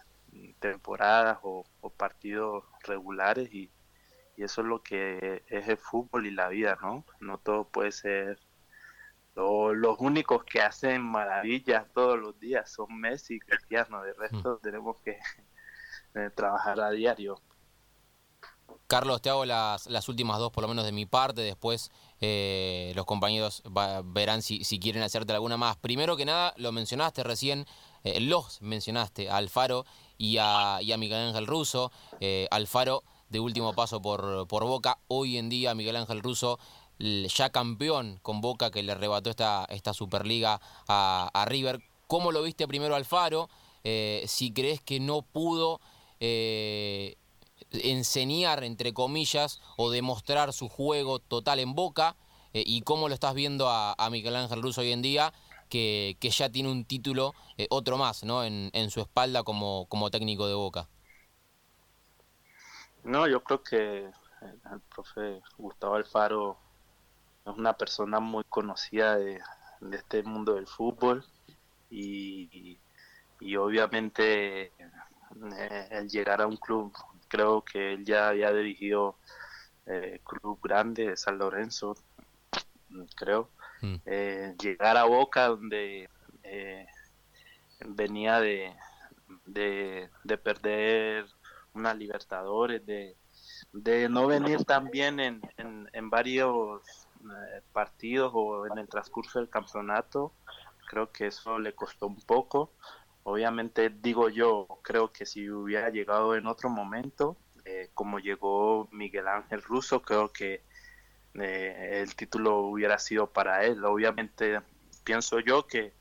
temporadas 0.59 1.39
o, 1.43 1.65
partidos 1.97 2.65
regulares 2.83 3.51
y, 3.53 3.71
eso 4.37 4.61
es 4.61 4.67
lo 4.67 4.83
que 4.83 5.43
es 5.47 5.67
el 5.67 5.77
fútbol 5.77 6.27
y 6.27 6.31
la 6.31 6.47
vida, 6.47 6.77
¿no? 6.79 7.03
No 7.19 7.39
todo 7.39 7.67
puede 7.67 7.91
ser 7.91 8.37
los 9.35 9.99
únicos 9.99 10.43
que 10.43 10.61
hacen 10.61 11.03
maravillas 11.03 11.85
todos 11.93 12.19
los 12.19 12.39
días 12.39 12.71
son 12.71 12.99
Messi 12.99 13.35
y 13.35 13.39
Cristiano, 13.39 14.01
de 14.01 14.13
resto 14.13 14.55
mm. 14.55 14.63
tenemos 14.63 14.97
que 15.01 15.19
eh, 16.15 16.29
trabajar 16.33 16.79
a 16.79 16.89
diario. 16.91 17.39
Carlos, 18.87 19.21
te 19.21 19.29
hago 19.29 19.45
las, 19.45 19.87
las 19.87 20.07
últimas 20.07 20.39
dos 20.39 20.51
por 20.51 20.61
lo 20.61 20.69
menos 20.69 20.85
de 20.85 20.93
mi 20.93 21.05
parte, 21.05 21.41
después 21.41 21.91
eh, 22.21 22.93
los 22.95 23.05
compañeros 23.05 23.61
verán 24.05 24.41
si, 24.41 24.63
si, 24.63 24.79
quieren 24.79 25.03
hacerte 25.03 25.33
alguna 25.33 25.57
más. 25.57 25.75
Primero 25.75 26.15
que 26.15 26.25
nada, 26.25 26.53
lo 26.57 26.71
mencionaste 26.71 27.23
recién, 27.23 27.67
eh, 28.03 28.19
los 28.21 28.61
mencionaste, 28.61 29.29
a 29.29 29.37
Alfaro 29.37 29.85
y 30.17 30.37
a, 30.39 30.79
Miguel 30.97 31.27
Ángel 31.29 31.47
Russo. 31.47 31.91
Eh, 32.21 32.47
Alfaro 32.49 33.03
de 33.29 33.41
último 33.41 33.73
paso 33.73 34.01
por, 34.01 34.47
por 34.47 34.63
Boca. 34.63 34.99
Hoy 35.09 35.37
en 35.37 35.49
día 35.49 35.75
Miguel 35.75 35.97
Ángel 35.97 36.21
Russo 36.21 36.57
ya 36.97 37.51
campeón 37.51 38.19
con 38.23 38.41
Boca 38.41 38.71
que 38.71 38.81
le 38.81 38.93
arrebató 38.93 39.29
esta, 39.29 39.65
esta 39.69 39.93
Superliga 39.93 40.59
a, 40.87 41.45
River. 41.45 41.81
¿Cómo 42.07 42.31
lo 42.31 42.41
viste 42.41 42.67
primero 42.67 42.95
Alfaro? 42.95 43.49
Si 43.83 44.51
crees 44.53 44.81
que 44.81 44.99
no 44.99 45.21
pudo 45.21 45.79
enseñar, 47.71 48.63
entre 48.63 48.93
comillas, 48.93 49.61
o 49.77 49.89
demostrar 49.91 50.53
su 50.53 50.69
juego 50.69 51.19
total 51.19 51.59
en 51.59 51.75
Boca, 51.75 52.15
eh, 52.53 52.63
y 52.65 52.81
cómo 52.81 53.07
lo 53.07 53.13
estás 53.13 53.33
viendo 53.33 53.67
a, 53.69 53.95
Miguel 54.09 54.35
Ángel 54.35 54.61
Russo 54.61 54.81
hoy 54.81 54.91
en 54.91 55.01
día, 55.01 55.33
que, 55.69 56.17
que 56.19 56.29
ya 56.29 56.49
tiene 56.49 56.71
un 56.71 56.85
título, 56.85 57.33
otro 57.69 57.97
más, 57.97 58.23
¿no? 58.23 58.43
En, 58.43 58.69
en 58.73 58.89
su 58.89 59.01
espalda 59.01 59.43
como, 59.43 59.85
como 59.87 60.09
técnico 60.09 60.47
de 60.47 60.53
Boca. 60.53 60.87
No, 63.03 63.25
yo 63.27 63.41
creo 63.41 63.63
que 63.63 64.11
el 64.41 64.81
profe 64.93 65.41
Gustavo 65.57 65.95
Alfaro 65.95 66.57
es 67.45 67.57
una 67.57 67.73
persona 67.73 68.19
muy 68.19 68.43
conocida 68.43 69.15
de, 69.17 69.39
este 69.91 70.23
mundo 70.23 70.55
del 70.55 70.67
fútbol 70.67 71.23
y, 71.89 72.77
obviamente 73.57 74.73
eh, 74.73 75.87
el 75.91 76.09
llegar 76.09 76.41
a 76.41 76.47
un 76.47 76.57
club, 76.57 76.91
creo 77.27 77.63
que 77.63 77.93
él 77.93 78.05
ya 78.05 78.29
había 78.29 78.51
dirigido 78.51 79.17
eh, 79.85 80.19
club 80.23 80.59
grande 80.61 81.07
de 81.09 81.17
San 81.17 81.37
Lorenzo, 81.37 81.95
creo, 83.15 83.49
mm. 83.81 83.95
eh, 84.05 84.55
llegar 84.61 84.97
a 84.97 85.05
Boca 85.05 85.47
donde 85.47 86.09
eh, 86.43 86.87
venía 87.85 88.39
de, 88.39 88.73
de, 89.45 90.09
de 90.23 90.37
perder 90.37 91.25
una 91.73 91.93
Libertadores, 91.93 92.85
de, 92.85 93.15
de 93.71 94.09
no 94.09 94.27
venir 94.27 94.65
tan 94.65 94.89
bien 94.89 95.19
en, 95.19 95.41
en 95.57 96.09
varios 96.09 96.81
eh, 97.21 97.61
partidos 97.71 98.31
o 98.33 98.65
en 98.65 98.77
el 98.77 98.87
transcurso 98.87 99.39
del 99.39 99.49
campeonato. 99.49 100.33
Creo 100.89 101.11
que 101.11 101.27
eso 101.27 101.59
le 101.59 101.73
costó 101.73 102.07
un 102.07 102.21
poco. 102.21 102.71
Obviamente 103.29 103.89
digo 103.89 104.29
yo, 104.29 104.67
creo 104.81 105.11
que 105.11 105.25
si 105.25 105.49
hubiera 105.49 105.89
llegado 105.89 106.35
en 106.35 106.47
otro 106.47 106.69
momento, 106.69 107.35
eh, 107.65 107.89
como 107.93 108.19
llegó 108.19 108.87
Miguel 108.91 109.27
Ángel 109.27 109.61
Russo, 109.61 110.01
creo 110.01 110.31
que 110.31 110.63
eh, 111.33 112.01
el 112.01 112.15
título 112.15 112.59
hubiera 112.61 112.97
sido 112.99 113.27
para 113.27 113.65
él. 113.65 113.83
Obviamente 113.83 114.61
pienso 115.03 115.39
yo 115.39 115.67
que 115.67 115.93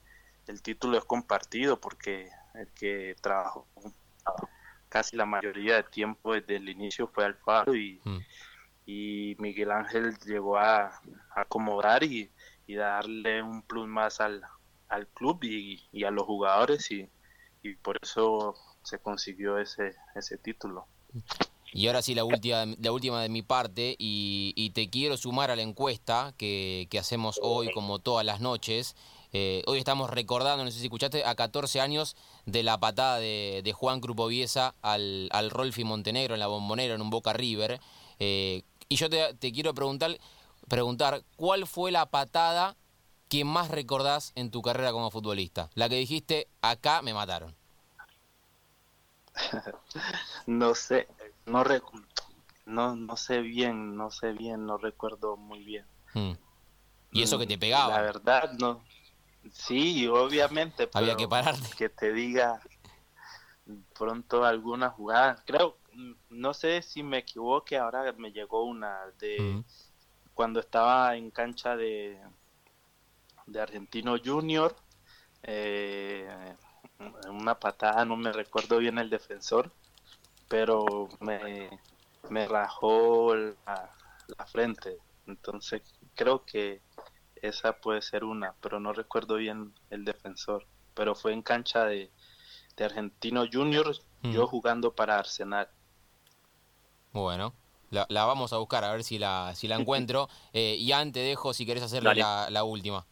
el 0.47 0.63
título 0.63 0.99
es 0.99 1.05
compartido 1.05 1.81
porque 1.81 2.31
el 2.55 2.69
que 2.69 3.17
trabajó 3.21 3.67
casi 4.89 5.17
la 5.17 5.27
mayoría 5.27 5.77
de 5.77 5.83
tiempo 5.83 6.33
desde 6.33 6.57
el 6.57 6.69
inicio 6.69 7.09
fue 7.09 7.25
Alfaro 7.25 7.75
y, 7.75 8.01
mm 8.05 8.21
y 8.87 9.35
Miguel 9.41 9.73
Ángel 9.73 10.17
llegó 10.25 10.57
a, 10.57 11.01
acomodar 11.35 12.05
y, 12.05 12.31
darle 12.69 13.43
un 13.43 13.63
plus 13.63 13.87
más 13.87 14.21
al, 14.21 14.43
al 14.89 15.07
club 15.09 15.43
y, 15.43 16.05
a 16.05 16.11
los 16.11 16.25
jugadores 16.25 16.91
y, 16.91 17.09
por 17.75 17.99
eso 18.03 18.55
se 18.83 18.99
consiguió 18.99 19.59
ese, 19.59 19.95
ese 20.15 20.39
título. 20.39 20.87
Y 21.73 21.89
ahora 21.89 22.01
sí, 22.01 22.15
la 22.15 22.25
última, 22.25 22.65
la 22.81 22.93
última 22.93 23.21
de 23.21 23.29
mi 23.29 23.43
parte, 23.43 23.97
y, 23.99 24.71
te 24.75 24.89
quiero 24.89 25.17
sumar 25.17 25.51
a 25.51 25.57
la 25.57 25.63
encuesta 25.63 26.33
que, 26.39 26.89
hacemos 26.99 27.39
hoy, 27.43 27.71
como 27.73 27.99
todas 27.99 28.25
las 28.25 28.41
noches. 28.41 28.97
Eh, 29.33 29.63
hoy 29.67 29.79
estamos 29.79 30.09
recordando, 30.09 30.65
no 30.65 30.71
sé 30.71 30.79
si 30.79 30.85
escuchaste, 30.85 31.25
a 31.25 31.35
14 31.35 31.81
años 31.81 32.17
de 32.47 32.63
la 32.63 32.79
patada 32.79 33.19
de, 33.19 33.61
de 33.63 33.73
Juan 33.73 34.01
Crupoviesa 34.01 34.75
al, 34.81 35.29
al 35.33 35.51
Rolfi 35.51 35.85
Montenegro 35.85 36.35
en 36.35 36.41
la 36.41 36.47
bombonera, 36.47 36.95
en 36.95 37.03
un 37.03 37.11
Boca 37.11 37.33
River. 37.33 37.81
Eh, 38.19 38.63
y 38.89 38.97
yo 38.97 39.11
te, 39.11 39.53
quiero 39.53 39.75
preguntar, 39.75 40.19
preguntar, 40.69 41.23
¿cuál 41.37 41.67
fue 41.67 41.91
la 41.91 42.07
patada 42.07 42.77
que 43.29 43.45
más 43.45 43.71
recordás 43.71 44.33
en 44.35 44.51
tu 44.51 44.63
carrera 44.63 44.93
como 44.93 45.11
futbolista? 45.11 45.71
La 45.75 45.89
que 45.89 45.97
dijiste, 45.97 46.49
acá 46.63 47.03
me 47.03 47.15
mataron. 47.15 47.55
no 50.47 50.75
sé, 50.75 51.09
no, 51.45 51.65
no, 52.65 52.97
no 52.97 53.17
sé 53.17 53.41
bien, 53.41 53.97
no 53.97 54.11
sé 54.11 54.33
bien, 54.33 54.67
no 54.67 54.79
recuerdo 54.79 55.37
muy 55.37 55.63
bien. 55.63 55.87
Hmm. 56.15 56.33
¿Y 57.13 57.23
eso 57.23 57.39
que 57.39 57.47
te 57.47 57.59
pegaba? 57.59 57.95
La 57.97 58.03
verdad, 58.03 58.53
no. 58.53 58.85
Sí, 59.53 60.07
obviamente. 60.09 60.89
Había 60.93 61.17
que 61.17 61.29
pararte. 61.29 61.69
Que 61.77 61.89
te 61.89 62.13
diga 62.13 62.61
pronto 63.97 64.45
alguna 64.45 64.91
jugada. 64.91 65.43
Creo, 65.47 65.79
no 66.29 66.55
sé 66.55 66.83
si 66.83 67.03
me 67.03 67.19
equivoque, 67.19 67.77
ahora 67.79 68.13
me 68.13 68.33
llegó 68.33 68.65
una 68.65 68.99
de 69.19 69.63
cuando 70.35 70.61
estaba 70.61 71.17
en 71.17 71.31
cancha 71.31 71.77
de, 71.77 72.21
de 73.47 73.61
Argentino 73.61 74.17
Junior, 74.23 74.75
eh, 75.43 76.29
una 77.29 77.59
patada, 77.59 78.05
no 78.05 78.17
me 78.17 78.33
recuerdo 78.33 78.79
bien 78.79 78.99
el 78.99 79.11
defensor, 79.11 79.73
pero 80.49 81.09
me, 81.21 81.71
me 82.29 82.47
rajó 82.47 83.35
la, 83.35 83.91
frente. 84.47 84.99
Entonces 85.27 85.83
creo 86.15 86.45
que 86.45 86.81
esa 87.37 87.75
puede 87.75 88.03
ser 88.03 88.25
una, 88.25 88.55
pero 88.61 88.81
no 88.81 88.93
recuerdo 88.93 89.37
bien 89.37 89.75
el 89.91 90.05
defensor. 90.05 90.67
Pero 90.95 91.15
fue 91.15 91.33
en 91.33 91.43
cancha 91.43 91.85
de, 91.85 92.11
de 92.77 92.85
Argentino 92.85 93.45
Junior, 93.51 93.95
yo 94.23 94.47
jugando 94.47 94.95
para 94.95 95.19
Arsenal. 95.19 95.69
Bueno, 97.13 97.55
la, 97.91 98.07
vamos 98.09 98.53
a 98.53 98.59
buscar 98.59 98.85
a 98.85 98.93
ver 98.93 99.05
si 99.05 99.19
la, 99.19 99.53
si 99.55 99.69
la 99.69 99.77
encuentro. 99.81 100.29
Eh, 100.53 100.77
y 100.79 100.93
antes 100.93 101.25
dejo 101.25 101.53
si 101.55 101.67
querés 101.67 101.83
hacer 101.83 102.03
la, 102.03 102.49
la, 102.51 102.65
última. 102.65 103.07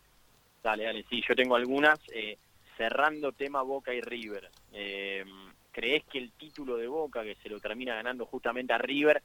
Dale, 0.64 0.84
dale, 0.84 1.04
sí, 1.10 1.22
yo 1.28 1.36
tengo 1.36 1.56
algunas. 1.56 2.00
Eh, 2.10 2.38
cerrando 2.78 3.32
tema 3.32 3.60
Boca 3.60 3.92
y 3.92 4.00
River. 4.00 4.50
Eh, 4.72 5.22
¿Crees 5.70 6.04
que 6.04 6.18
el 6.18 6.32
título 6.32 6.78
de 6.78 6.88
Boca, 6.88 7.22
que 7.22 7.36
se 7.36 7.50
lo 7.50 7.60
termina 7.60 7.94
ganando 7.94 8.24
justamente 8.24 8.72
a 8.72 8.78
River, 8.78 9.22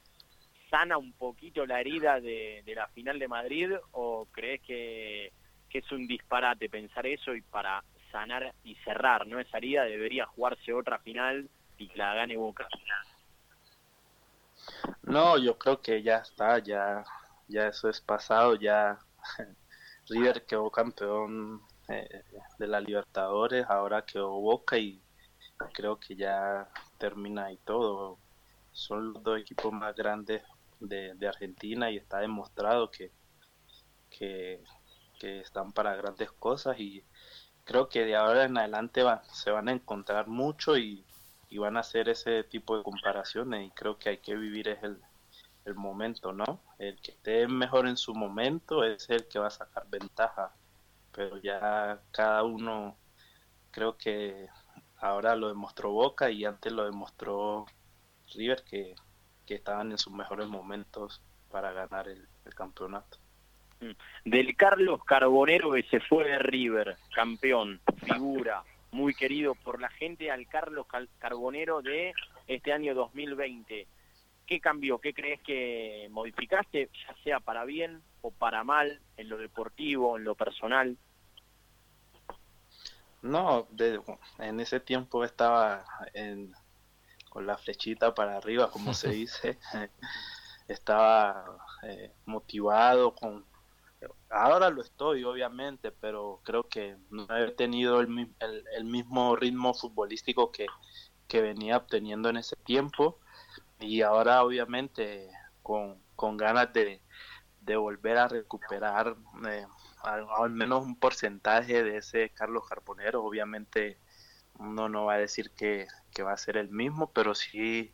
sana 0.68 0.98
un 0.98 1.14
poquito 1.14 1.64
la 1.64 1.80
herida 1.80 2.20
de, 2.20 2.62
la 2.66 2.86
final 2.88 3.18
de 3.18 3.26
Madrid? 3.26 3.72
¿O 3.92 4.26
crees 4.30 4.60
que, 4.60 5.32
que 5.70 5.78
es 5.78 5.90
un 5.90 6.06
disparate 6.06 6.68
pensar 6.68 7.06
eso 7.06 7.34
y 7.34 7.40
para 7.40 7.82
sanar 8.12 8.52
y 8.62 8.74
cerrar 8.84 9.26
no 9.26 9.40
esa 9.40 9.56
herida 9.56 9.84
debería 9.84 10.26
jugarse 10.26 10.74
otra 10.74 10.98
final 10.98 11.48
y 11.78 11.88
que 11.88 11.96
la 11.96 12.14
gane 12.14 12.36
Boca? 12.36 12.68
No, 15.04 15.38
yo 15.38 15.56
creo 15.56 15.80
que 15.80 16.02
ya 16.02 16.18
está, 16.18 16.58
ya, 16.58 17.02
ya 17.48 17.68
eso 17.68 17.88
es 17.88 18.02
pasado, 18.02 18.56
ya 18.56 18.98
River 20.10 20.44
quedó 20.44 20.70
campeón 20.70 21.62
eh, 21.88 22.22
de 22.58 22.66
la 22.66 22.80
Libertadores, 22.80 23.64
ahora 23.68 24.04
quedó 24.04 24.30
Boca 24.40 24.76
y 24.76 25.00
creo 25.72 25.98
que 25.98 26.16
ya 26.16 26.68
termina 26.98 27.50
y 27.52 27.56
todo. 27.58 28.18
Son 28.72 29.12
los 29.12 29.22
dos 29.22 29.40
equipos 29.40 29.72
más 29.72 29.94
grandes 29.94 30.42
de, 30.80 31.16
Argentina 31.26 31.90
y 31.90 31.96
está 31.96 32.18
demostrado 32.18 32.90
que, 32.90 33.12
que, 34.10 34.62
están 35.20 35.72
para 35.72 35.94
grandes 35.96 36.32
cosas 36.32 36.78
y 36.80 37.04
creo 37.64 37.88
que 37.88 38.04
de 38.04 38.16
ahora 38.16 38.44
en 38.44 38.56
adelante 38.58 39.02
se 39.32 39.50
van 39.50 39.68
a 39.68 39.72
encontrar 39.72 40.28
mucho 40.28 40.76
y 40.76 41.04
y 41.50 41.58
van 41.58 41.76
a 41.76 41.80
hacer 41.80 42.08
ese 42.08 42.44
tipo 42.44 42.76
de 42.76 42.84
comparaciones 42.84 43.66
y 43.66 43.70
creo 43.72 43.98
que 43.98 44.08
hay 44.10 44.18
que 44.18 44.36
vivir 44.36 44.68
es 44.68 44.82
el, 44.84 44.98
el 45.64 45.74
momento, 45.74 46.32
¿no? 46.32 46.60
El 46.78 47.00
que 47.00 47.12
esté 47.12 47.46
mejor 47.46 47.86
en 47.86 47.96
su 47.96 48.14
momento 48.14 48.84
es 48.84 49.08
el 49.10 49.28
que 49.28 49.38
va 49.38 49.48
a 49.48 49.50
sacar 49.50 49.88
ventaja, 49.88 50.54
pero 51.12 51.38
ya 51.38 52.00
cada 52.12 52.42
uno 52.42 52.96
creo 53.70 53.96
que 53.96 54.48
ahora 54.98 55.36
lo 55.36 55.48
demostró 55.48 55.90
Boca 55.92 56.30
y 56.30 56.44
antes 56.44 56.72
lo 56.72 56.84
demostró 56.84 57.66
River 58.34 58.62
que, 58.64 58.94
que 59.46 59.54
estaban 59.54 59.90
en 59.90 59.98
sus 59.98 60.12
mejores 60.12 60.46
momentos 60.48 61.22
para 61.50 61.72
ganar 61.72 62.08
el, 62.08 62.26
el 62.44 62.54
campeonato. 62.54 63.18
Mm. 63.80 63.90
Del 64.24 64.56
Carlos 64.56 65.04
Carbonero 65.04 65.72
que 65.72 65.82
se 65.84 66.00
fue 66.00 66.24
de 66.24 66.38
River, 66.38 66.96
campeón, 67.14 67.80
figura, 68.04 68.62
muy 68.92 69.14
querido 69.14 69.54
por 69.54 69.80
la 69.80 69.88
gente, 69.88 70.30
al 70.30 70.46
Carlos 70.48 70.86
Carbonero 71.18 71.82
de 71.82 72.12
este 72.46 72.72
año 72.72 72.94
2020. 72.94 73.86
¿Qué 74.50 74.60
cambió? 74.60 74.98
¿Qué 74.98 75.14
crees 75.14 75.40
que 75.42 76.08
modificaste, 76.10 76.90
ya 77.06 77.14
sea 77.22 77.38
para 77.38 77.64
bien 77.64 78.02
o 78.20 78.32
para 78.32 78.64
mal, 78.64 79.00
en 79.16 79.28
lo 79.28 79.38
deportivo, 79.38 80.16
en 80.16 80.24
lo 80.24 80.34
personal? 80.34 80.98
No, 83.22 83.68
en 84.40 84.58
ese 84.58 84.80
tiempo 84.80 85.22
estaba 85.22 85.84
con 87.28 87.46
la 87.46 87.56
flechita 87.58 88.12
para 88.12 88.38
arriba, 88.38 88.72
como 88.72 88.92
se 88.92 89.10
dice. 89.10 89.56
estaba 90.66 91.44
eh, 91.84 92.10
motivado 92.26 93.14
con 93.14 93.44
ahora 94.30 94.68
lo 94.70 94.82
estoy, 94.82 95.22
obviamente, 95.22 95.92
pero 95.92 96.40
creo 96.42 96.64
que 96.64 96.96
no 97.10 97.28
he 97.36 97.52
tenido 97.52 98.00
el, 98.00 98.34
el, 98.74 98.84
mismo 98.84 99.36
ritmo 99.36 99.74
futbolístico 99.74 100.50
que, 100.50 100.66
venía 101.40 101.76
obteniendo 101.76 102.28
en 102.28 102.38
ese 102.38 102.56
tiempo. 102.56 103.20
Y 103.80 104.02
ahora 104.02 104.42
obviamente 104.44 105.30
con, 105.62 105.98
con 106.16 106.36
ganas 106.36 106.72
de, 106.72 107.00
de 107.60 107.76
volver 107.76 108.16
a 108.18 108.28
recuperar 108.28 109.16
eh, 109.46 109.66
al, 110.02 110.50
menos 110.50 110.84
un 110.84 110.96
porcentaje 110.96 111.82
de 111.82 111.98
ese 111.98 112.30
Carlos 112.30 112.66
Carbonero. 112.68 113.24
Obviamente 113.24 113.98
uno 114.58 114.88
no 114.88 115.06
va 115.06 115.14
a 115.14 115.18
decir 115.18 115.50
que, 115.52 115.86
va 116.22 116.32
a 116.32 116.36
ser 116.36 116.56
el 116.58 116.68
mismo, 116.68 117.10
pero 117.12 117.34
sí 117.34 117.92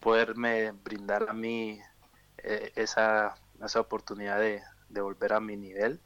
poderme 0.00 0.70
brindar 0.70 1.28
a 1.28 1.32
mí 1.32 1.80
eh, 2.38 2.72
esa, 2.76 3.36
esa 3.64 3.80
oportunidad 3.80 4.38
de, 4.38 4.62
volver 5.00 5.32
a 5.32 5.40
mi 5.40 5.56
nivel 5.56 6.00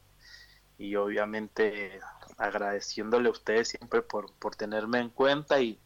y 0.78 0.96
obviamente 0.96 2.00
agradeciéndole 2.38 3.28
a 3.28 3.32
ustedes 3.32 3.68
siempre 3.68 4.02
por, 4.02 4.32
por 4.34 4.56
tenerme 4.56 4.98
en 5.00 5.10
cuenta 5.10 5.60
y, 5.60 5.78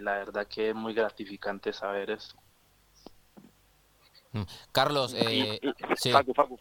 la 0.00 0.18
verdad 0.18 0.46
que 0.46 0.70
es 0.70 0.74
muy 0.74 0.94
gratificante 0.94 1.72
saber 1.72 2.10
eso. 2.10 2.36
Mm. 4.32 4.42
Carlos, 4.72 5.14
eh, 5.14 5.60
sí. 5.96 6.12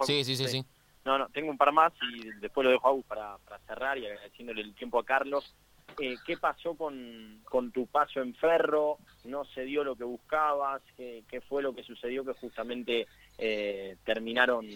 sí. 0.06 0.24
sí, 0.24 0.48
sí, 0.48 0.66
No, 1.06 1.18
no, 1.18 1.30
tengo 1.30 1.50
un 1.50 1.58
par 1.58 1.72
más 1.72 1.94
y 2.14 2.30
después 2.40 2.66
lo 2.66 2.72
dejo 2.72 2.88
a 2.88 2.92
Agus 2.92 3.06
para, 3.06 3.38
para 3.40 3.60
cerrar 3.60 3.98
y 3.98 4.06
agradeciéndole 4.06 4.62
el 4.62 4.76
tiempo 4.76 5.00
a 5.00 5.06
Carlos. 5.06 5.56
Eh, 6.00 6.16
¿Qué 6.26 6.38
pasó 6.38 6.76
con, 6.76 7.42
con, 7.46 7.72
tu 7.72 7.88
paso 7.88 8.22
en 8.22 8.34
Ferro? 8.36 8.98
¿No 9.26 9.46
se 9.46 9.64
dio 9.64 9.84
lo 9.84 9.96
que 9.96 10.04
buscabas? 10.04 10.82
¿Qué, 10.96 11.24
qué 11.28 11.42
fue 11.42 11.62
lo 11.62 11.76
que 11.76 11.84
sucedió 11.84 12.24
que 12.24 12.34
justamente 12.34 13.08
eh, 13.38 13.98
terminaron 14.06 14.68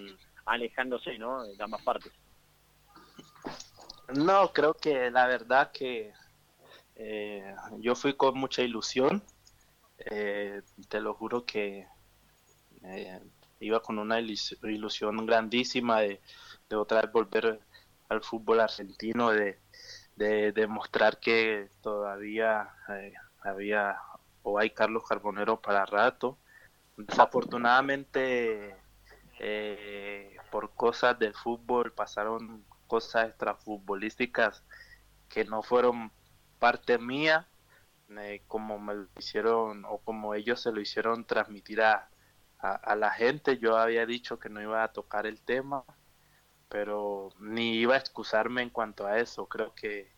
alejándose 0.46 1.18
¿no? 1.18 1.44
de 1.46 1.64
ambas 1.64 1.82
partes? 1.84 2.12
No, 4.14 4.52
creo 4.54 4.74
que 4.74 5.10
la 5.10 5.28
verdad 5.28 5.72
que 5.72 6.14
eh, 6.96 7.56
yo 7.80 7.96
fui 7.96 8.16
con 8.16 8.38
mucha 8.38 8.62
ilusión. 8.62 9.24
te 9.98 11.00
lo 11.02 11.14
juro 11.14 11.46
que 11.46 11.88
iba 13.60 13.82
con 13.82 14.00
una 14.00 14.20
ilusión 14.20 15.26
grandísima 15.26 16.02
de, 16.02 16.22
de 16.70 16.76
otra 16.76 17.02
vez 17.02 17.12
volver 17.12 17.60
al 18.10 18.22
fútbol 18.22 18.60
argentino, 18.60 19.32
de, 19.32 19.60
de 20.16 20.52
demostrar 20.52 21.20
que 21.20 21.70
todavía 21.82 22.70
eh, 22.90 23.14
había 23.42 23.98
o 24.44 24.60
hay 24.60 24.70
Carlos 24.70 25.04
Carbonero 25.08 25.60
para 25.60 25.86
rato. 25.86 26.38
Desafortunadamente, 26.98 28.76
eh, 29.40 30.38
por 30.52 30.74
cosas 30.74 31.18
del 31.20 31.34
fútbol 31.34 31.92
pasaron 31.94 32.64
cosas 32.88 33.30
extrafutbolísticas 33.30 34.64
que 35.28 35.44
no 35.46 35.64
fueron 35.64 36.12
parte 36.66 36.98
mía, 36.98 37.48
eh, 38.10 38.42
como 38.48 38.80
me 38.80 38.96
lo 38.96 39.08
hicieron 39.20 39.86
o 39.86 40.00
como 40.00 40.34
ellos 40.34 40.62
se 40.62 40.72
lo 40.72 40.82
hicieron 40.82 41.26
transmitir 41.26 41.82
a, 41.82 42.10
a 42.60 42.96
la 42.96 43.12
gente. 43.12 43.58
Yo 43.60 43.78
había 43.78 44.06
dicho 44.06 44.40
que 44.40 44.50
no 44.50 44.62
iba 44.62 44.84
a 44.84 44.92
tocar 44.92 45.28
el 45.28 45.40
tema 45.42 45.84
pero 46.70 47.30
ni 47.40 47.76
iba 47.76 47.96
a 47.96 48.00
excusarme 48.00 48.62
en 48.62 48.70
cuanto 48.70 49.06
a 49.06 49.20
eso. 49.20 49.46
Creo 49.48 49.74
que 49.74 50.12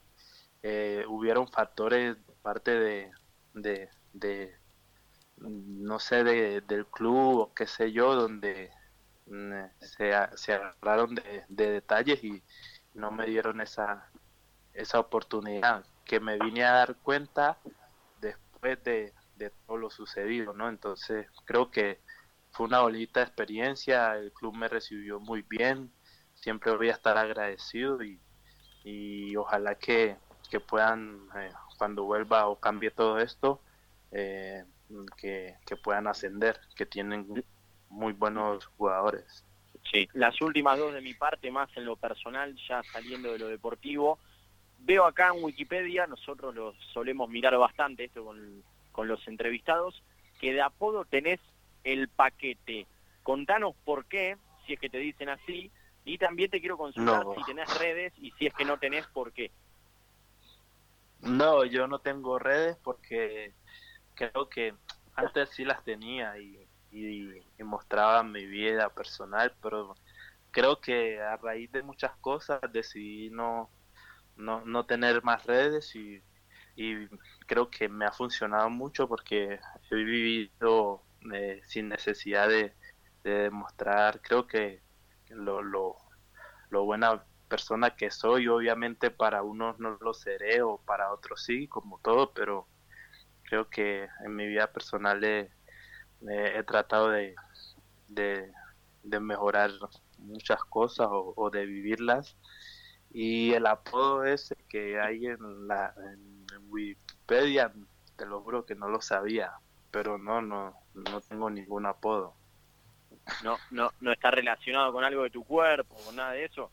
eh, 0.63 1.05
hubieron 1.07 1.47
factores 1.47 2.17
parte 2.41 2.71
de, 2.71 3.11
de, 3.53 3.89
de 4.13 4.55
no 5.37 5.99
sé, 5.99 6.23
de, 6.23 6.61
del 6.61 6.85
club 6.87 7.39
o 7.39 7.53
qué 7.53 7.67
sé 7.67 7.91
yo, 7.91 8.15
donde 8.15 8.71
mm, 9.27 9.53
se, 9.79 10.13
se 10.35 10.53
agarraron 10.53 11.15
de, 11.15 11.43
de, 11.49 11.71
detalles 11.71 12.23
y 12.23 12.41
no 12.93 13.11
me 13.11 13.25
dieron 13.25 13.61
esa, 13.61 14.09
esa 14.73 14.99
oportunidad, 14.99 15.85
que 16.07 16.19
me 16.19 16.37
vine 16.39 16.63
a 16.63 16.71
dar 16.71 16.95
cuenta 16.95 17.57
después 18.21 18.83
de, 18.83 19.13
de 19.35 19.51
todo 19.65 19.77
lo 19.77 19.89
sucedido, 19.89 20.53
¿no? 20.53 20.69
Entonces 20.69 21.27
creo 21.45 21.69
que 21.69 21.99
fue 22.51 22.65
una 22.65 22.79
bonita 22.79 23.21
experiencia, 23.21 24.15
el 24.15 24.31
club 24.31 24.55
me 24.55 24.67
recibió 24.67 25.19
muy 25.19 25.43
bien, 25.43 25.91
siempre 26.33 26.75
voy 26.75 26.89
a 26.89 26.93
estar 26.93 27.17
agradecido 27.17 28.01
y, 28.03 28.19
y 28.83 29.35
ojalá 29.35 29.75
que, 29.75 30.17
puedan, 30.67 31.19
eh, 31.35 31.51
cuando 31.77 32.05
vuelva 32.05 32.47
o 32.47 32.59
cambie 32.59 32.89
todo 32.89 33.19
esto, 33.19 33.61
eh, 34.11 34.63
que, 35.17 35.55
puedan 35.83 36.07
ascender, 36.07 36.59
que 36.75 36.85
tienen 36.85 37.43
muy 37.89 38.13
buenos 38.13 38.65
jugadores. 38.77 39.43
Sí, 39.91 40.07
las 40.13 40.41
últimas 40.41 40.79
dos 40.79 40.93
de 40.93 41.01
mi 41.01 41.13
parte, 41.13 41.51
más 41.51 41.69
en 41.75 41.85
lo 41.85 41.95
personal, 41.95 42.55
ya 42.67 42.81
saliendo 42.83 43.31
de 43.31 43.39
lo 43.39 43.47
deportivo. 43.47 44.19
Veo 44.79 45.05
acá 45.05 45.31
en 45.35 45.43
Wikipedia, 45.43 46.07
nosotros 46.07 46.55
lo 46.55 46.73
solemos 46.93 47.29
mirar 47.29 47.57
bastante 47.57 48.05
esto 48.05 48.23
con, 48.23 48.63
con 48.91 49.07
los 49.07 49.27
entrevistados, 49.27 50.01
que 50.39 50.53
de 50.53 50.61
apodo 50.61 51.05
tenés 51.05 51.39
el 51.83 52.07
paquete. 52.09 52.87
Contanos 53.23 53.75
por 53.83 54.05
qué, 54.05 54.37
si 54.65 54.73
es 54.73 54.79
que 54.79 54.89
te 54.89 54.99
dicen 54.99 55.29
así, 55.29 55.71
y 56.07 56.17
también 56.17 56.49
te 56.49 56.61
quiero 56.61 56.77
consultar 56.77 57.25
si 57.35 57.43
tenés 57.43 57.79
redes 57.79 58.13
y 58.17 58.31
si 58.31 58.47
es 58.47 58.53
que 58.53 58.63
no 58.63 58.79
tenés, 58.79 59.05
¿por 59.07 59.33
qué? 59.33 59.51
No, 61.21 61.65
yo 61.65 61.85
no 61.87 61.99
tengo 61.99 62.39
redes 62.39 62.77
porque 62.81 63.53
creo 64.13 64.47
que 64.47 64.73
antes 65.15 65.49
sí 65.49 65.65
las 65.65 65.83
tenía 65.83 66.37
y, 66.39 66.65
mostraba 67.59 68.23
mi 68.23 68.45
vida 68.45 68.87
personal, 68.89 69.53
pero 69.61 69.95
creo 70.51 70.79
que 70.79 71.19
a 71.19 71.35
raíz 71.35 71.69
de 71.73 71.83
muchas 71.83 72.15
cosas 72.21 72.61
decidí 72.71 73.29
no, 73.29 73.69
no, 74.37 74.85
tener 74.85 75.23
más 75.23 75.45
redes 75.45 75.95
y, 75.95 76.21
creo 77.47 77.71
que 77.71 77.89
me 77.89 78.05
ha 78.05 78.11
funcionado 78.11 78.69
mucho 78.69 79.07
porque 79.07 79.59
he 79.89 79.95
vivido 79.95 81.01
eh, 81.33 81.59
sin 81.63 81.89
necesidad 81.89 82.47
de, 82.49 82.75
de 83.23 83.31
demostrar, 83.31 84.21
creo 84.21 84.45
que 84.45 84.81
lo, 85.29 85.63
lo, 85.63 85.95
lo 86.69 86.85
buena 86.85 87.23
persona 87.47 87.95
que 87.95 88.11
soy. 88.11 88.47
Obviamente 88.47 89.11
para 89.11 89.43
unos 89.43 89.79
no 89.79 89.97
lo 90.01 90.13
seré 90.13 90.61
o 90.61 90.77
para 90.77 91.11
otros 91.11 91.43
sí, 91.43 91.67
como 91.67 91.99
todo, 91.99 92.33
pero 92.33 92.67
creo 93.43 93.69
que 93.69 94.07
en 94.25 94.35
mi 94.35 94.47
vida 94.47 94.71
personal 94.71 95.23
he, 95.23 95.49
he 96.29 96.63
tratado 96.63 97.09
de, 97.09 97.35
de, 98.07 98.51
mejorar 99.19 99.71
muchas 100.17 100.63
cosas 100.65 101.07
o, 101.09 101.49
de 101.49 101.65
vivirlas. 101.65 102.37
Y 103.19 103.53
el 103.53 103.65
apodo 103.65 104.25
ese 104.25 104.55
que 104.69 104.99
hay 104.99 105.25
en 105.25 105.67
la 105.67 105.93
en 105.97 106.45
Wikipedia, 106.69 107.73
te 108.15 108.25
lo 108.25 108.41
juro 108.41 108.65
que 108.65 108.75
no 108.75 108.89
lo 108.89 109.01
sabía, 109.01 109.53
pero 109.89 110.17
no, 110.17 110.41
no, 110.41 110.75
no 110.93 111.21
tengo 111.21 111.49
ningún 111.49 111.87
apodo 111.87 112.35
no, 113.43 113.57
no, 113.71 113.91
no 114.01 114.11
está 114.11 114.31
relacionado 114.31 114.91
con 114.91 115.03
algo 115.03 115.23
de 115.23 115.29
tu 115.29 115.43
cuerpo, 115.43 115.95
con 116.05 116.15
nada 116.15 116.31
de 116.31 116.45
eso. 116.45 116.71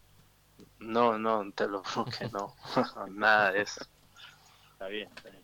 No, 0.79 1.19
no, 1.19 1.51
te 1.53 1.67
lo 1.69 1.83
juro 1.83 2.11
que 2.19 2.29
no, 2.29 2.55
nada 3.13 3.53
de 3.53 3.63
eso. 3.63 3.85
Está 4.73 4.89
bien, 4.89 5.09
está 5.17 5.31
bien. 5.31 5.43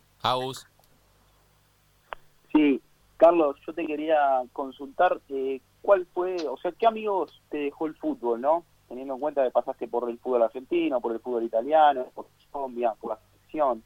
Sí, 2.52 2.82
Carlos, 3.16 3.56
yo 3.66 3.72
te 3.72 3.86
quería 3.86 4.42
consultar 4.52 5.20
eh, 5.28 5.60
cuál 5.82 6.06
fue, 6.12 6.36
o 6.48 6.56
sea, 6.58 6.72
qué 6.72 6.86
amigos 6.86 7.40
te 7.50 7.58
dejó 7.58 7.86
el 7.86 7.94
fútbol, 7.96 8.40
¿no? 8.40 8.64
Teniendo 8.90 9.14
en 9.14 9.20
cuenta 9.20 9.42
que 9.42 9.50
pasaste 9.50 9.88
por 9.88 10.10
el 10.10 10.18
fútbol 10.18 10.42
argentino, 10.42 11.00
por 11.00 11.12
el 11.12 11.20
fútbol 11.20 11.44
italiano, 11.44 12.08
por 12.12 12.26
Colombia, 12.50 12.92
por 13.00 13.12
la 13.12 13.18
selección. 13.18 13.82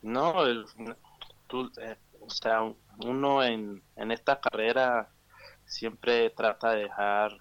No, 0.00 0.46
el, 0.46 0.64
eh, 1.80 1.96
o 2.20 2.30
sea, 2.30 2.62
uno 3.04 3.42
en, 3.42 3.82
en 3.96 4.12
esta 4.12 4.40
carrera 4.40 5.10
siempre 5.66 6.30
trata 6.30 6.70
de 6.70 6.84
dejar 6.84 7.36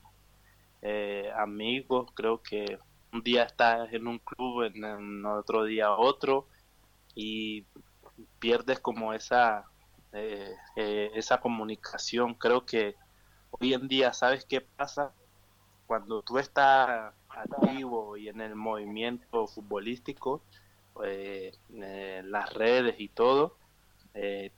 eh, 0.82 1.32
amigos, 1.38 2.12
creo 2.14 2.42
que 2.42 2.78
un 3.14 3.22
día 3.24 3.44
estás 3.44 3.94
en 3.94 4.08
un 4.08 4.20
club, 4.20 4.64
en, 4.64 5.26
otro 5.26 5.64
día 5.64 5.92
otro, 5.94 6.48
y 7.16 7.66
pierdes 8.40 8.80
como 8.80 9.14
esa, 9.14 9.66
eh, 10.12 10.54
eh, 10.76 11.12
esa 11.14 11.40
comunicación. 11.40 12.34
Creo 12.34 12.66
que 12.66 12.96
hoy 13.52 13.74
en 13.74 13.88
día, 13.88 14.12
¿sabes 14.14 14.46
qué 14.46 14.62
pasa? 14.62 15.14
Cuando 15.94 16.24
tú 16.24 16.40
estás 16.40 17.14
activo 17.30 18.18
y 18.18 18.28
en 18.28 18.42
el 18.42 18.56
movimiento 18.56 19.46
futbolístico, 19.46 20.42
las 20.96 22.54
redes 22.56 22.96
y 22.98 23.10
todo, 23.10 23.58
eh, 24.16 24.50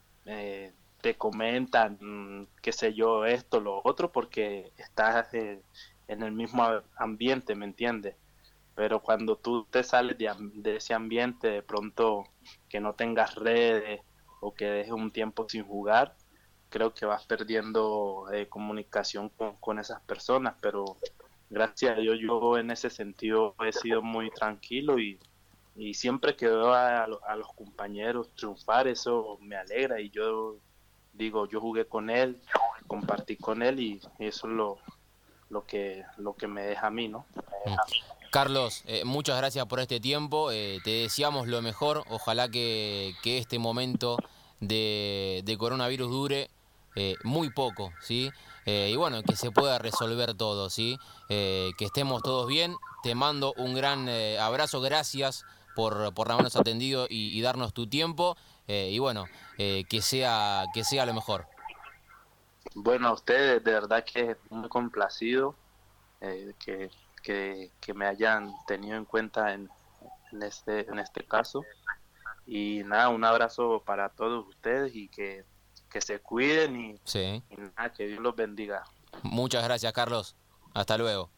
te 1.01 1.17
comentan, 1.17 1.97
mm, 1.99 2.47
qué 2.61 2.71
sé 2.71 2.93
yo, 2.93 3.25
esto, 3.25 3.59
lo 3.59 3.81
otro, 3.83 4.13
porque 4.13 4.71
estás 4.77 5.33
eh, 5.33 5.61
en 6.07 6.23
el 6.23 6.31
mismo 6.31 6.65
ambiente, 6.95 7.53
¿me 7.53 7.65
entiendes? 7.65 8.15
Pero 8.73 9.01
cuando 9.01 9.35
tú 9.35 9.65
te 9.65 9.83
sales 9.83 10.17
de, 10.17 10.77
ese 10.77 10.93
ambiente, 10.93 11.49
de 11.49 11.63
pronto 11.63 12.29
que 12.69 12.79
no 12.79 12.93
tengas 12.93 13.35
redes 13.35 13.99
o 14.39 14.53
que 14.53 14.67
dejes 14.67 14.93
un 14.93 15.11
tiempo 15.11 15.49
sin 15.49 15.65
jugar, 15.65 16.15
creo 16.75 16.93
que 16.93 17.05
vas 17.05 17.25
perdiendo 17.25 18.25
eh, 18.33 18.49
comunicación 18.49 19.31
con, 19.59 19.79
esas 19.79 20.01
personas, 20.01 20.55
pero 20.61 20.97
gracias 21.49 21.97
a 21.97 21.99
Dios 21.99 22.17
yo 22.21 22.57
en 22.57 22.71
ese 22.71 22.89
sentido 22.89 23.55
he 23.65 23.71
sido 23.71 24.01
muy 24.01 24.31
tranquilo 24.31 24.99
y, 24.99 25.19
y 25.75 25.93
siempre 25.93 26.35
que 26.35 26.47
veo 26.47 26.73
a, 26.73 27.07
los 27.07 27.53
compañeros 27.55 28.29
triunfar, 28.35 28.87
eso 28.87 29.37
me 29.41 29.55
alegra 29.55 29.99
y 29.99 30.09
yo 30.09 30.57
digo, 31.13 31.47
yo 31.47 31.59
jugué 31.61 31.85
con 31.85 32.09
él, 32.09 32.41
compartí 32.87 33.37
con 33.37 33.61
él 33.61 33.79
y 33.79 34.01
eso 34.19 34.47
es 34.47 34.53
lo, 34.53 34.77
lo, 35.49 35.65
que, 35.65 36.03
lo 36.17 36.33
que 36.35 36.47
me 36.47 36.63
deja 36.63 36.87
a 36.87 36.91
mí, 36.91 37.07
¿no? 37.07 37.25
Carlos, 38.31 38.83
eh, 38.85 39.03
muchas 39.05 39.37
gracias 39.37 39.65
por 39.65 39.79
este 39.79 39.99
tiempo, 39.99 40.51
eh, 40.51 40.79
te 40.83 40.89
deseamos 40.89 41.47
lo 41.47 41.61
mejor, 41.61 42.03
ojalá 42.09 42.49
que, 42.49 43.15
este 43.23 43.59
momento 43.59 44.17
de, 44.59 45.41
de 45.45 45.57
coronavirus 45.57 46.09
dure 46.09 46.49
eh, 46.95 47.15
muy 47.23 47.49
poco, 47.49 47.91
¿sí? 48.01 48.31
Y 48.65 48.95
bueno, 48.95 49.21
que 49.23 49.35
se 49.35 49.51
pueda 49.51 49.77
resolver 49.77 50.33
todo, 50.33 50.69
¿sí? 50.69 50.97
que 51.27 51.73
estemos 51.79 52.23
todos 52.23 52.47
bien, 52.47 52.75
te 53.03 53.13
mando 53.15 53.53
un 53.57 53.75
gran 53.75 54.09
abrazo, 54.39 54.81
gracias 54.81 55.45
por, 55.75 56.13
por 56.13 56.31
habernos 56.31 56.55
atendido 56.55 57.05
y, 57.07 57.39
darnos 57.41 57.73
tu 57.73 57.87
tiempo. 57.87 58.35
Eh, 58.67 58.89
y 58.91 58.97
bueno, 58.97 59.25
eh, 59.59 59.83
que, 59.87 60.01
sea, 60.01 60.65
que 60.73 60.83
sea 60.83 61.05
lo 61.05 61.13
mejor. 61.13 61.45
Bueno, 62.73 63.09
a 63.09 63.13
ustedes, 63.13 63.63
de 63.63 63.71
verdad 63.71 64.03
que 64.03 64.37
muy 64.49 64.69
complacido 64.69 65.55
eh, 66.21 66.53
que, 66.57 66.89
que, 67.21 67.93
me 67.93 68.07
hayan 68.07 68.51
tenido 68.65 68.97
en 68.97 69.05
cuenta 69.05 69.53
en, 69.53 69.69
en, 70.31 70.41
este, 70.41 70.89
en 70.89 70.97
este 70.97 71.23
caso. 71.23 71.63
Y 72.47 72.81
nada, 72.85 73.09
un 73.09 73.23
abrazo 73.23 73.83
para 73.85 74.09
todos 74.09 74.47
ustedes 74.47 74.95
y 74.95 75.09
que, 75.09 75.43
que 75.95 76.01
se 76.01 76.19
cuiden 76.19 76.75
y, 76.75 76.99
y 77.13 77.41
nada, 77.77 77.93
que 77.93 78.05
Dios 78.05 78.19
los 78.19 78.35
bendiga. 78.35 78.83
Muchas 79.23 79.63
gracias, 79.63 79.93
Carlos. 79.93 80.35
Hasta 80.73 80.97
luego. 80.97 81.29